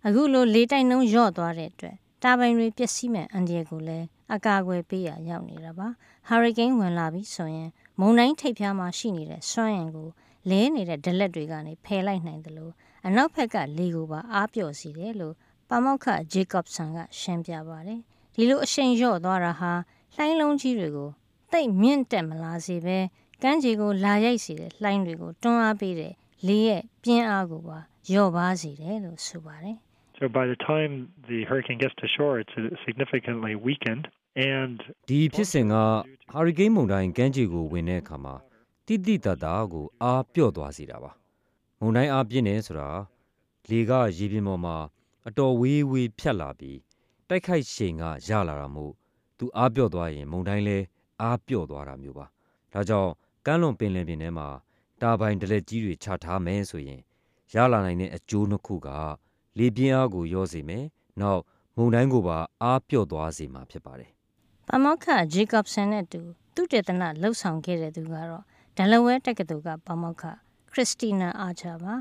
[0.06, 5.88] အခုလိုလေတိုက်နှုန်းလျော့သွားတဲ့အတွက်တာဘိုင်တွေပျက်စီးမဲ့အန္တရာယ်ကိုလည်းအကာအကွယ်ပေးရရောက်နေတာပါ
[6.28, 10.08] ဟာရီကိန်းဝင်လာပြီဆိုရင်မုန်တိုင်းထိပ်ဖျားမှာရှိနေတဲ့စွမ်းအင်ကို
[10.50, 12.72] လဲနေတဲ့ဒလက်တွေကနေဖယ်လိုက်နိုင်တယ်လို့
[13.08, 15.34] အနောက်ဘက်ကလေကိုပါအားပြော့စီတယ်လို့
[15.68, 18.00] ပါမောက္ခဂျေကော့ဆန်ကရှင်းပြပါတယ်
[18.34, 19.72] ဒီလိုအရှိန်လျော့သွားတာဟာ
[20.16, 21.10] လှိုင်းလုံးကြီးတွေကို
[21.52, 22.98] တိတ်မြင့်တက်မလာစေပဲ
[23.42, 26.12] ကမ်းခြေကိုလာရိုက်စေတဲ့လှိုင်းတွေကိုတွန်းအားပေးတဲ့
[26.46, 27.78] လေရဲ့ပြင်းအားကိုပါ
[28.10, 29.76] လျော့ပါစေတယ်လို့ဆိုပါတယ်
[30.18, 30.92] So by the time
[31.30, 34.04] the hurricane gets to shore, it's uh, significantly weakened.
[34.54, 35.74] And ဒီဖြစ်စဉ်က
[36.32, 38.34] ဟာရီကိန်းမုန်တိုင်းကမ်းခြေကိုဝင်တဲ့အခါမှာ
[38.86, 41.12] တိတိတတ်တာကိုအားပျော့သွားစေတာပါ
[41.80, 42.88] မုန်တိုင်းအားပြင်းတယ်ဆိုတာ
[43.68, 44.76] လေကရေပြင်ပေါ်မှာ
[45.28, 46.78] အတော်ဝေးဝေးဖြတ်လာပြီး
[47.28, 48.92] တိုက်ခိုက်ချိန်ကရလာတာမို့
[49.38, 50.78] သူအားပျော့သွားရင် မုန်တိုင်းလဲ
[51.22, 52.26] အားပျော့သွားတာမျိုးပါ
[52.72, 53.10] ဒါကြောင့်
[53.46, 54.48] ကမ်းလွန်ပင်လယ်ပြင်ထဲမှာ
[55.02, 57.00] တာပိုင်ဒလက်ကြီးတွေချထားမယ်ဆိုရင်
[57.54, 58.88] ရလာနိုင်တဲ့အကျိုးနှစ်ခုက
[59.58, 60.84] လေပြင်းအားကိုရောစေမယ်
[61.20, 61.42] နောက်
[61.76, 64.10] မုန်တိုင်းကိုပါအားပျော့သွားစေမှာဖြစ်ပါတယ်
[64.68, 66.20] ပါမောက္ခဂျေကော့ဆန်နဲ့အတူ
[66.54, 68.44] သူတေသနလှုပ်ဆောင်ခဲ့တဲ့သူကတော့
[68.76, 70.24] ဒလဝဲတက္ကသိုလ်ကပါမောက္ခ
[70.72, 71.94] ခရစ်စတီနာအာချာပါ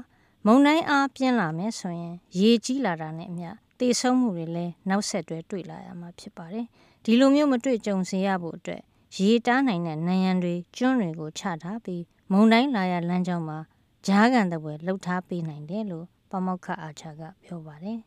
[0.45, 3.49] မုန်တိုင်းအားပြင်းလာမယ်ဆိုရင် ရေကြီးလာတာနဲ့အမျှ
[3.80, 6.65] တေဆုံးမှုတွေလည်းနောက်ဆက်တွဲတွေ့လာရမှာဖြစ်ပါတယ်
[7.03, 8.82] ဒီလိုမျိုးမတွေ့ကြုံစေရဖို့အတွက်
[9.17, 13.60] ရေတားနိုင်တဲ့နံရံတွေကျွန်းတွေကိုချထားပြီးမုန်တိုင်းလာရလမ်းကြောင်းမှာ
[14.08, 17.99] ဂျားကန်တဲ့ဘွယ်လှုပ်ထားပေးနိုင်တယ်လို့ပါမောက္ခအာချာကပြောပါတယ်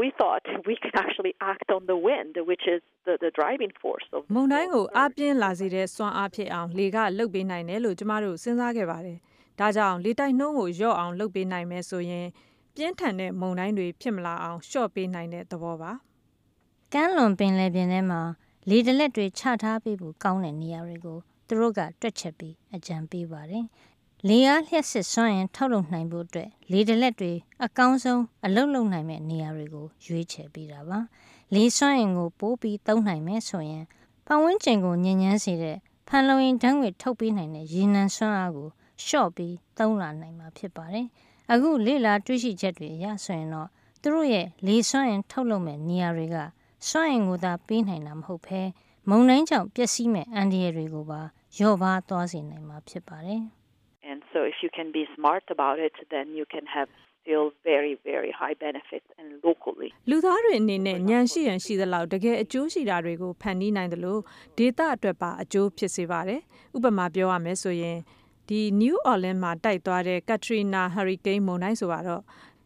[0.00, 4.06] we thought we could actually act on the wind, which is the, the driving force
[4.16, 9.18] of မုန်တိုင်းကိုအားပြင်းလာစေတဲ့စွမ်းအားဖြစ်အောင်လေကလှုပ်ပေးနိုင်တယ်လို့ကျမတို့စဉ်းစားခဲ့ပါတယ်။
[9.58, 12.26] ဒါကြောင့် လေတိုက်နှုန်းကို လျော့အောင်လှုပ်ပေးနိုင်မယ်ဆိုရင်
[12.74, 15.92] ပြင်းထန်တဲ့ မုန်တိုင်းတွေ ဖြစ်မလာအောင် လျှော့ပေးနိုင်တဲ့ သဘောပါ။
[16.92, 18.20] ကမ်းလွန်ပင်လယ်ပြင်ထဲမှာ
[18.68, 23.64] လေတလက်တွေ ချထားပေးဖို့ ကောင်းတဲ့ နေရာတွေကို သူတို့က တွက်ချက်ပြီး အကြံပေးပါတယ်။
[24.28, 27.32] လေအားလျှက်စစ်စွမ်းရင် ထုတ်လုပ်နိုင်ဖို့အတွက်လေတလက်တွေ
[27.64, 30.98] အကောင်းဆုံး အလုပ်လုပ်နိုင်မဲ့နေရာတွေကို ရွေးချယ်ပေးတာပါ။
[31.54, 33.84] လေစွမ်းရင်ကို ပိုးပြီးသုံးနိုင်မယ်ဆိုရင်
[34.26, 35.76] ပတ်ဝန်းကျင်ကိုညဉ့်ညမ်းစေတဲ့
[36.08, 38.68] ဖန်လုံရင်ဓာတ်ငွေထုတ်ပေးနိုင်တဲ့ ရေနံစွမ်းအားကို
[39.04, 41.06] လျှော့ပြီးသုံးလာနိုင်မှာဖြစ်ပါတယ်။
[41.52, 43.68] အခုလေလာတွေ့ရှိချက်တွေအရဆိုရင်တော့
[44.02, 46.36] သူတို့ရဲ့လေစွမ်းရင်ထုတ်လုပ်မဲ့နေရာတွေက
[46.88, 48.60] စွမ်းရင်ကိုသာပေးနိုင်တာမဟုတ်ဘဲ
[49.08, 51.20] မုံတိုင်းကြောင့်ပျက်စီးမဲ့အန္တရာယ်တွေကိုပါ
[51.56, 53.42] လျော့ပါသွားစေနိုင်မှာဖြစ်ပါတယ်။
[54.10, 56.88] And so if you can be smart about it, then you can have
[57.28, 59.90] still very, very high benefits and locally.
[60.10, 64.20] လူသားတွေအနေနဲ့ဉာဏ်ရှိရန်ရှိသလောက်တကယ်အကျိုးရှိတာတွေကိုဖန်တီးနိုင်တယ်လို့
[64.58, 66.40] ဒေတာအတွက်ပါအကျိုးဖြစ်စေပါတယ်။
[66.76, 67.98] ဥပမာပြောရမယ်ဆိုရင်
[68.48, 72.22] ဒီ New Orleans မှာတိုက်သွားတဲ့ Katrina Hurricane မုန်တိုင်းဆိုတော့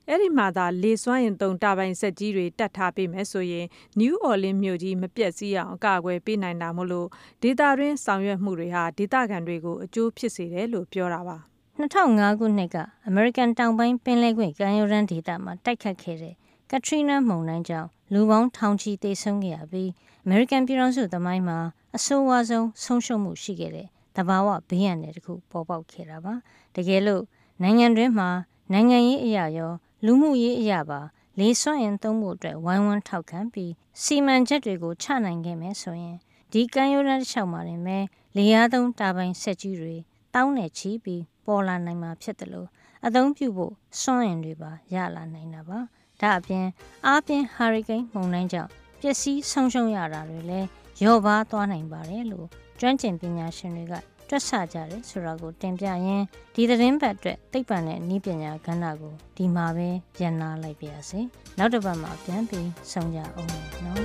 [0.09, 3.67] အဲ့ဒီမှာသာလေစွမ်းရင်တုံတာပိုင်ဆက်ကြီးတွေတတ်ထားပေးမယ်ဆိုရင်
[4.01, 7.09] New Orleans မြို့ကြီးမပြတ်စည်းအောင်အကာအကွယ်ပေးနိုင်တာမို့လို့
[7.43, 11.37] ဒေတာရင်းဆောင်ရွက်မှုတွေဟာဒေတာခံတွေကိုအကျိုးဖြစ်စေတယ်လို့ပြောတာပါ
[11.79, 12.77] 2005ခုနှစ်က
[13.09, 16.35] အမေရိကန်တောင်ပိုင်းပင်လယ်ကွေ့ကမ်းရိုးတန်းဒေသမှာတိုက်ခတ်ခဲ့တဲ့
[16.71, 19.91] ကထရီနာမုန်တိုင်းကြောင့်လူပေါင်းထောင်ချီသေဆုံးခဲ့ရပြီး
[20.25, 21.59] အမေရိကန်ပြည်ထောင်စုသမိုင်းမှာ
[21.97, 26.35] အဆိုးဝါးဆုံးဆုံးရှုံးမှုရှိခဲ့တဲ့ တဘာဝဘေးရန်တွေတခုပေါ်ပေါက်ခဲ့တာပါ
[26.77, 27.23] တကယ်လို့
[27.63, 28.29] နိုင်ငံတွင်းမှာ
[28.73, 29.73] နိုင်ငံရေးအရာရော
[30.05, 31.01] လူမှုရေးအရာပါ
[31.39, 33.73] လေစွန့်ရင်သုံးဖို့အတွက်ဝိုင်းဝန်းထောက်ခံပြီး
[34.03, 36.17] စီမံချက်တွေကိုချနိုင်ခဲ့မယ်ဆိုရင်
[36.53, 38.05] ဒီကမ်းရိုးတန်းတစ်လျှောက်မှာနေမယ်
[38.37, 39.95] လေယားသုံးတာပိုင်ဆက်ကြီးတွေ
[40.35, 42.69] တောင်းနဲ့ချီပြီးပေါ်လာနိုင်မှာဖြစ်တယ်လို့
[43.07, 45.79] အသုံးပြုဖို့စွန့်ရင်တွေပါရလာနိုင်တာပါ
[46.21, 46.67] ဒါအပြင်
[47.07, 48.71] အားပြင်းဟာရီကိန်းမုန်တိုင်းကြောင့်
[49.01, 50.69] ပျက်စီးဆုံးရှုံးရတာတွေလည်း
[51.05, 52.49] ရော့ပါသွားနိုင်ပါတယ်လို့
[52.85, 53.95] ကျွမ်းကျင်ပညာရှင်တွေက
[54.29, 61.21] တွက်ဆကြတယ်ဆိုတာကိုတင်ပြရင်းဒီသတင်းပတ်အတွက်သိပ္ပံနဲ့ဤပညာကဏ္ဍကိုဒီမှာပဲပြန်နာလိုက်ပါရစေ
[61.59, 63.49] နောက်တစ်ပတ်မှာပြန်ပြီးဆုံကြအောင်
[63.85, 64.05] နော်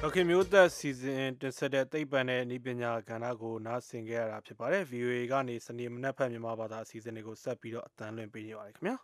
[0.00, 8.96] ဒေါက်ခင်မျိုးသက်စီစဉ်တင်ဆက်တဲ့သိပ္ပံနဲ့ဤပညာကဏ္ဍကိုနားဆင်ခဲ့ရတာဖြစ်ပါတယ် VOA ကနေစနေမနက်ဖက်မြန်မာဘာသာအစီအစဉ်တွေကိုဆက်ပြီးတော့အတန်းလွှင့်ပေးနေပါတယ်ခင်ဗျာ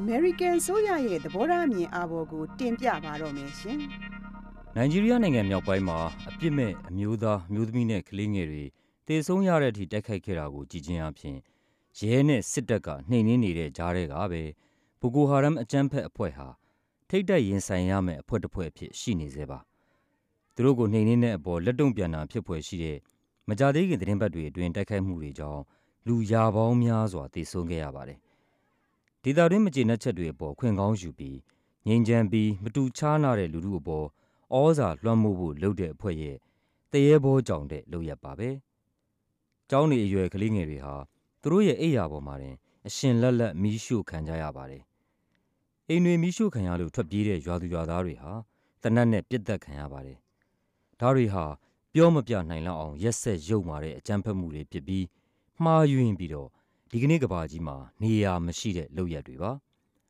[0.00, 3.78] American ဆိုရရဲ့သဘောထားအမြင်အာဘော်ကို တင်ပြပါတော့မယ်ရှင်
[4.76, 5.98] နိုင်ဂျီးရီးယားနိုင်ငံမြောက်ပိုင်းမှာ
[6.30, 8.64] အပြစ်မဲ့အမျိုးသားအမျိုးသမီးနဲ့ကလေးငယ်တွေ
[9.06, 11.36] တေဆုံးရတဲ့အထိတိုက်ခိုက်ခဲ့တာကိုကြည်ချင်းအဖြစ်
[11.98, 14.42] ရဲနဲ့စစ်တပ်ကနှိမ်နင်းနေတဲ့ကြားတွေကပဲ
[15.00, 16.48] ဘိုကိုဟာရမ်အကြမ်းဖက်အဖွဲ့ဟာ
[17.08, 19.58] ထိတ်တက်ရင်ဆိုင်ရမယ့်အဖွဲ့တစ်ဖွဲ့အဖြစ်ရှိနေသေးပါ
[20.54, 22.98] သူတို့ကိုနှိမ်နင်းတဲ့အပေါ်လက်တုံ့ပြန်တာဖြစ်ဖွယ်ရှိတဲ့
[23.48, 25.62] မကြသေးခင်သတင်းပတ်တွေအတွင်းတိုက်ခိုက်မှုတွေကြောင့်
[26.06, 28.18] လူရာပေါင်းများစွာတေဆုံးခဲ့ရပါတယ်
[29.26, 31.38] ဒေသတွင်း မကျေနပ်ချက်တွေအပေါ်ခွင့်ကောင်းယူပြီး
[31.86, 34.06] ငြိမ်းချမ်းပြီး မတူခြားနာတဲ့ လူထုအပေါ်
[34.56, 36.36] ဩဇာလွှမ်းမိုးဖို့လုပ်တဲ့အဖွဲ့ရဲ့
[36.92, 38.50] တရေဘောကြောင်တဲ့လုပ်ရက်ပါပဲ။
[39.70, 40.94] ကျောင်းနေအရွယ် ကလေးငယ်တွေဟာ
[41.42, 42.54] သူတို့ရဲ့အိယာပေါ်မှာတင်
[42.86, 44.82] အရှင်လက်လက်မီးရှို့ခံကြရပါတယ်။
[45.88, 48.32] အိမ်တွေမီးရှို့ခံရလို့ ထွက်ပြေးတဲ့ ရွာသူရွာသားတွေဟာ
[48.82, 50.18] တနတ်နဲ့ပြစ်တက်ခံရပါတယ်။
[51.00, 51.44] ဒါတွေဟာ
[51.94, 55.04] ပြောမပြနိုင်လောက်အောင် ရက်ဆက်ရုပ်မာတဲ့ အကြမ်းဖက်မှုတွေဖြစ်ပြီး
[55.64, 56.48] မှားယွင်းပြီးတော့
[56.96, 59.50] ဒီကနေ့ကဘာကြီးမှာ နေရာမရှိတဲ့ လုပ်ရက်တွေပါ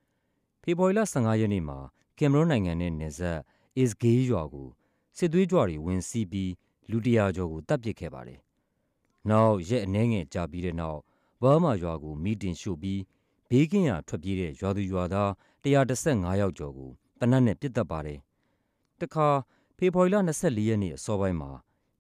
[0.63, 1.79] ။ဖေဖော်ဝါရီလ15ရက်နေ့မှာ
[2.19, 3.41] ကင်မရွန်နိုင်ငံနဲ့နယ်စပ်
[3.83, 4.69] is gay ရွာကို
[5.17, 6.53] စစ်သွေးကြွတွေ ဝင်စီးပြီး
[6.91, 8.41] လူတရာကျော်ကိုတပ်ပစ်ခဲ့ပါတယ်။
[9.31, 11.01] နောက် ရက်အနည်းငယ်ကြာပြီးတဲ့နောက်
[11.43, 13.01] ဘားမာရွာကို မီးတင်ရှို့ပြီး
[13.49, 15.31] ဘေးကင်းရာထွက်ပြေးတဲ့ ရွာသူရွာသား
[15.65, 18.19] 115ယောက်ကျော်ကိုတနတ်နဲ့ပြစ်တက်ပါတယ်။
[19.01, 19.29] တခါ
[19.77, 21.51] ဖေဖော်ဝါရီလ24ရက်နေ့ အစောပိုင်းမှာ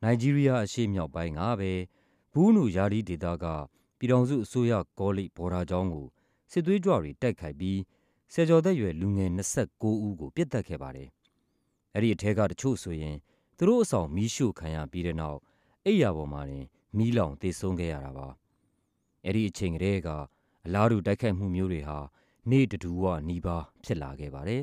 [0.02, 1.72] နိုင်ဂျီးရီးယား အရှေ့မြောက်ပိုင်းကပဲ
[2.32, 3.46] ဘူးနူယာဒီဒေသက
[3.98, 6.06] ပြည်ထောင်စုအစိုးရကောလိပ်ဘော်ဒါကျောင်းကို
[6.52, 7.78] စစ်သွေးကြွတွေတိုက်ခိုက်ပြီး
[8.32, 11.08] ဆယ်ကျော်သက်ရွယ်လူငယ် 29 ဦးကိုပြစ်တက်ခဲ့ပါတယ်။
[11.94, 13.16] အဲ့ဒီအထက်ကတချို့ဆိုရင်
[13.56, 15.38] သူတို့အဆောင် မီးရှို့ခံရပြီးတဲ့နောက်
[15.84, 16.64] အိယာပေါ်မှာတင်
[16.96, 18.28] မီးလောင်သေဆုံးခဲ့ရတာပါ။
[19.24, 20.08] အဲ့ဒီအချိန်ကလေးက
[20.66, 21.98] အလားတူ တိုက်ခိုက်မှုမျိုးတွေဟာ
[22.50, 24.62] နေ့တဒူဝနီးပါး ဖြစ်လာခဲ့ပါတယ်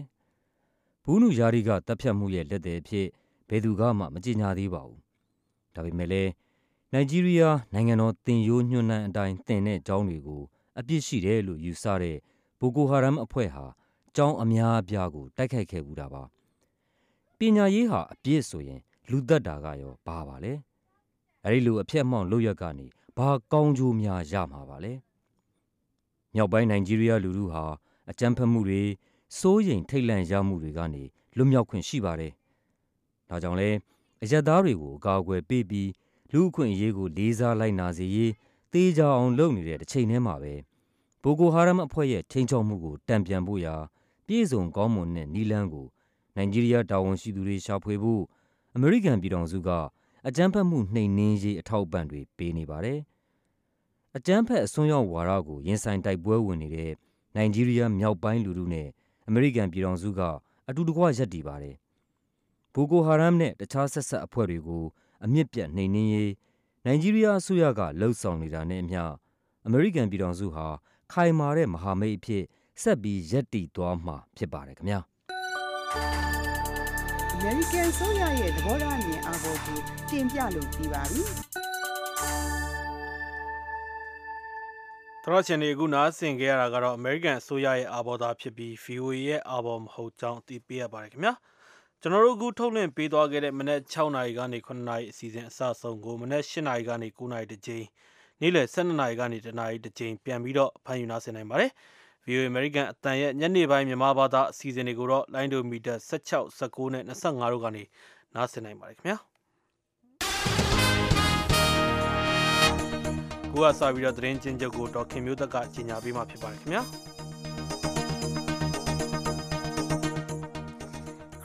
[1.03, 3.07] ။ဘူးနူယာရီကတပ်ဖြတ်မှုရဲ့ လက်သည်အဖြစ်
[3.49, 4.99] ဘယ်သူကမှ မကြေညာသေးပါဘူး။
[5.75, 6.31] ဒါပေမဲ့လည်း
[6.93, 10.41] နိုင်ဂျီးရီးယား နိုင်ငံတော်သင်ရိုးညွှန်းနှံအတိုင်း သင်တဲ့ကျောင်းတွေကို
[10.79, 12.17] အပြစ်ရှိတယ်လို့ ယူဆတဲ့
[12.59, 13.65] ဘိုကိုဟာရမ်အဖွဲ့ဟာ
[14.15, 16.23] ကျောင်းအများအပြားကို တိုက်ခိုက်ခဲ့ဘူးတာပါ။
[17.37, 20.53] ပညာရေးဟာ အပြစ်ဆိုရင် လူသက်တာကရော ဘာပါလဲ။
[21.45, 24.93] အဲဒီလိုအပြက်မှောင်လုပ်ရက်ကနေ ဘာကောင်းကျိုးများ ရမှာပါလဲ။
[26.33, 27.63] မြောက်ပိုင်း နိုင်ဂျီးရီးယားလူထုဟာ
[28.09, 28.81] အကြမ်းဖက်မှုတွေ
[29.39, 31.03] စိုးရိမ်ထိတ်လန့်ရမှုတွေကနေ
[31.37, 32.31] လွတ်မြောက်ခွင့်ရှိပါတယ်။
[33.29, 33.69] ဒါကြောင့်လဲ
[34.21, 35.89] အယက်သားတွေကို အကာအကွယ်ပေးပြီး
[36.31, 38.31] လူအခွင့်အရေးကို လေးစားလိုက်နာစေရေး
[38.71, 40.53] သေချာအောင်လုပ်နေတဲ့တစ်ချိန်တည်းမှာပဲ
[41.21, 43.75] ဘိုကိုဟာရမ်အဖွဲ့ရဲ့ထိန်းချုပ်မှုကိုတံပြန်ဖို့ရာ
[44.27, 45.87] ပြည့်စုံကောင်းမွန်တဲ့နီလန်းကို
[46.35, 48.23] နိုင်ဂျီးရီးယား တာဝန်ရှိသူတွေ ရှာဖွေဖို့
[48.75, 49.69] အမေရိကန်ပြည်ထောင်စုက
[50.27, 52.99] အကြမ်းဖက်မှုနှိမ်နင်းရေး အထောက်အပံ့တွေ ပေးနေပါတယ်။
[54.17, 56.91] အကြမ်းဖက်အစွန်းရောက်ဝါဒကို ရင်ဆိုင်တိုက်ပွဲဝင်နေတဲ့
[57.35, 58.87] နိုင်ဂျီးရီးယားမြောက်ပိုင်းလူထုနဲ့
[59.27, 60.21] အမေရိကန်ပြည်ထောင်စုက
[60.69, 61.75] အတူတကွ ရပ်တည်ပါတယ်။
[62.73, 64.83] ဘိုကိုဟာရမ်နဲ့ တခြားဆက်ဆက်အဖွဲ့တွေကို
[65.23, 66.31] အမြင့်ပြတ်နှိမ်နင်းရေး
[66.85, 69.01] နိုင်ဂျီးရီးယားအစိုးရကလှုံ့ဆော်နေတာနဲ့အမျှ
[69.65, 70.65] အမေရိကန်ပြည်ထောင်စုဟာ
[71.11, 72.43] ခိုင်မာတဲ့မဟာမိတ်အဖြစ်
[72.81, 74.99] ဆက်ပြီး ရပ်တည်သွားမှာ ဖြစ်ပါတယ်ခင်ဗျာ။
[77.35, 79.79] American ဆိုရရဲ့ သဘောထားအမြင်အာဘော်ကို
[80.09, 81.23] တင်ပြလို့ပြီးပါပြီ။
[85.23, 91.33] သောရချန်ဒီအခုနားဆင်ခဲ့ရတာကတော့ American အစိုးရရဲ့ အာဘော်သားဖြစ်ပြီး VOA ရဲ့ အာဘော်မဟုတ်ကြောင်းသိပေးရပါတယ်ခင်ဗျာ။
[92.03, 97.85] ကျွန်တော်တို့အခုထုတ်လွှင့်ပေးသွားခဲ့တဲ့မနက်6နာရီကနေ9နာရီအစီအစဉ်အစဆုံးကိုမနက်8နာရီကနေ9နာရီတစ်ကြိမ်
[98.41, 101.71] နေ့လယ်12နာရီကနေ1နာရီတစ်ကြိမ်ပြန်ပြီးတော့ဖန်ယူနာဆင်နိုင်ပါတယ်။
[102.25, 107.83] VOA American အတန်ရဲ့ညနေပိုင်းမြန်မာဘာသာအစီအစဉ်တွေကိုတော့ line to meter 16 19နဲ့25တို့ကနေ
[108.35, 109.17] နားဆင်နိုင်ပါတယ်ခင်ဗျာ။
[113.51, 116.83] ကိုကစာပြီးတော့သတင်းချင်းချုပ်ကိုဒေါခင်မျိုးသက်ကကြီးညာပေးมาဖြစ်ပါတယ်ခင်ဗျာ။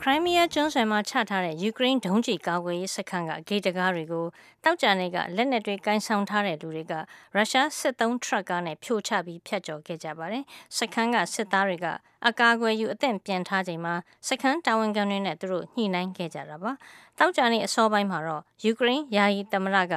[0.09, 4.27] ရိုင်းမီးယားကျွန်းဆွယ်မှာချထားတဲ့ယူကရိန်းဒုံးကျည်ကာကွယ်ရေးစခန်းကဂိတ်တကားတွေကို
[4.65, 6.93] တောက်ကြနေကလက်နက်တွေကင်ဆောင်ထားတဲ့လူတွေက
[7.35, 10.45] ရုရှားစစ်သုံးထရက်ကားနဲ့ဖြိုချပြီးဖျက်ကျော်ခဲ့ကြပါတယ်။
[10.77, 11.87] စခန်းကစစ်သားတွေက
[12.27, 13.95] အကာအကွယ်ယူအသင့်ပြန်ထားချိန်မှာ
[14.29, 16.73] စခန်းတာဝန်ခံတွေနဲ့သူတို့ညှိနှိုင်းခဲ့ကြတာပါ။
[17.19, 19.95] တောက်ကြနေအစောပိုင်းမှာတော့ယူကရိန်းယာယီသမ္မတက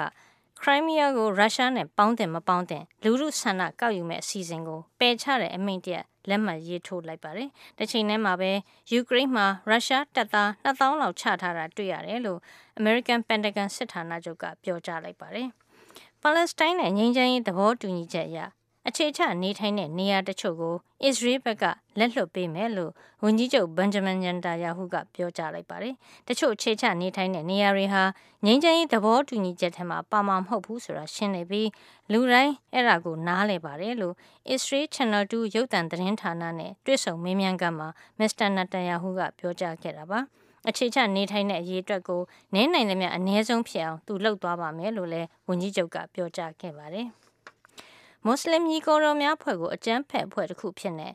[0.63, 5.97] ခရိုင်းမီးယားကိုရုရှားနဲ့ပေါင်းတင်မပေါင်းတင်လူမှုဆန္ဒကောက်ယူမဲ့အစီအစဉ်ကိုပယ်ချတဲ့အမိန့်တရ
[6.29, 8.51] လက်မှတ်ရေးထိုးလိုက်ပါတယ်။တစ်ချိန်တည်းမှာပဲ
[8.91, 12.39] ယူကရိန်းမှာရုရှားတပ်သား2000လောက်ချထားတာတွေ့ရတယ်လို့
[12.79, 15.47] American Pentagon စစ်ဌာနချုပ်ကပြောကြားလိုက်ပါတယ်။
[16.21, 18.39] ပါလက်စတိုင်းနဲ့ငြိမ်းချမ်းရေးသဘောတူညီချက်အရ
[18.87, 21.63] အခြေချနေထိုင်တဲ့နေရာတချို့ကို အစ္စရေးဘက်က
[21.99, 22.91] လက်လွှတ်ပေးမယ်လို့
[23.23, 25.93] ဝန်ကြီးချုပ်ဘန်ဂျမန်နန်တာယာဟုကပြောကြားလိုက်ပါတယ်။
[26.27, 28.03] တချို့အခြေချနေထိုင်တဲ့နေရာတွေဟာ
[28.45, 31.69] ငြိမ်းချမ်းရေးသဘောတူညီချက်ထဲမှာပါမှာမဟုတ်ဘူးဆိုတာရှင်းနေပြီး
[32.11, 34.15] လူတိုင်းအဲ့ဒါကိုနားလည်ပါတယ်လို့
[34.53, 37.89] Israel Channel 2ရုပ်သံသတင်းဌာနနဲ့တွေ့ဆုံမေးမြန်းခန်းမှာ
[38.19, 40.19] မစ္စတာနတာယာဟုကပြောကြားခဲ့တာပါ။
[40.67, 42.21] အခြေချနေထိုင်တဲ့အရေးအတွက်ကို
[42.53, 47.09] နင်းနိုင်သမျှအ ਨੇ ဆုံးဖြစ်အောင်သူလှုပ်သွားပါမယ်လို့လည်းဝန်ကြီးချုပ်ကပြောကြားခဲ့ပါတယ်။
[48.25, 51.09] မွတ်စလင်ညီကိုတော်များဖွဲ့ကိုအကြမ်းဖက်အဖွဲ့တစ်ခုဖြစ်နေ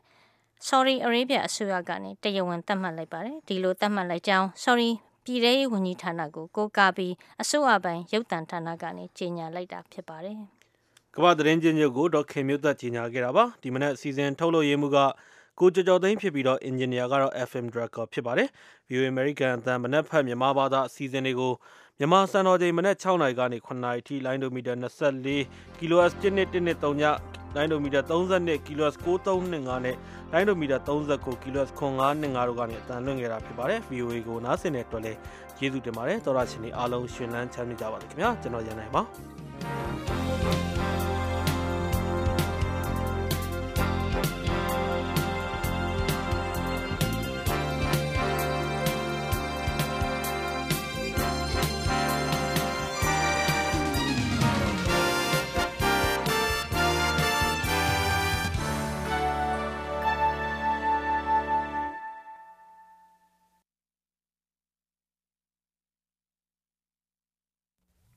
[0.67, 4.89] Saudi Arabia အစိုးရကနေတရားဝင်သတ်မှတ်လိုက်ပါတယ်ဒီလိုသတ်မှတ်လိုက်ကြောင်း Saudi
[5.25, 10.37] ပြည်ထောင်စုဝန်ကြီးဌာနကိုကိုးကားပြီးအစိုးရပိုင်းရုပ်သံဌာနကနေကြေညာလိုက်တာဖြစ်ပါတယ်
[11.15, 14.97] ကမ္ဘာသတင်းချင်းချုပ်ကိုဒေါက်ခင်မျိုးသက်ကြေညာခဲ့တာပါဒီမနေ့အစီအစဉ်ထုတ်လို့ရေးမှုက
[15.59, 18.49] ကိုကြော်ကြော်သိန်းဖြစ်ပြီးတော့အင်ဂျင်နီယာကတော့ FM Draco ဖြစ်ပါတယ်
[18.89, 21.53] VOA American အသံမနက်ဖက်မြန်မာဘာသာအစီအစဉ်တွေကို
[21.99, 27.03] မြန်မာစံတော်ချိန်မနက်6နာရီကနေ9နာရီထိလိုင်းဒိုမီတာ24 kHz 1.1.3ည
[27.55, 29.97] လိုင်းဒိုမီတာ32 kHz 9325နဲ့
[30.31, 35.19] လိုင်းဒိုမီတာ39 kHz 9525တို့ကနေအတန်လွှင့်ခဲ့တာဖြစ်ပါတယ် VOA ကိုနားဆင်တဲ့အတွက်လည်း
[35.57, 39.01] ကျေးဇူးတင်ပါတယ်တော်ရရှင်တွေအားလုံးရှင်လန်းချမ်းမြေ့ကြပါစေခင်ဗျာကျွန်တော်ရန်နိုင်ပါ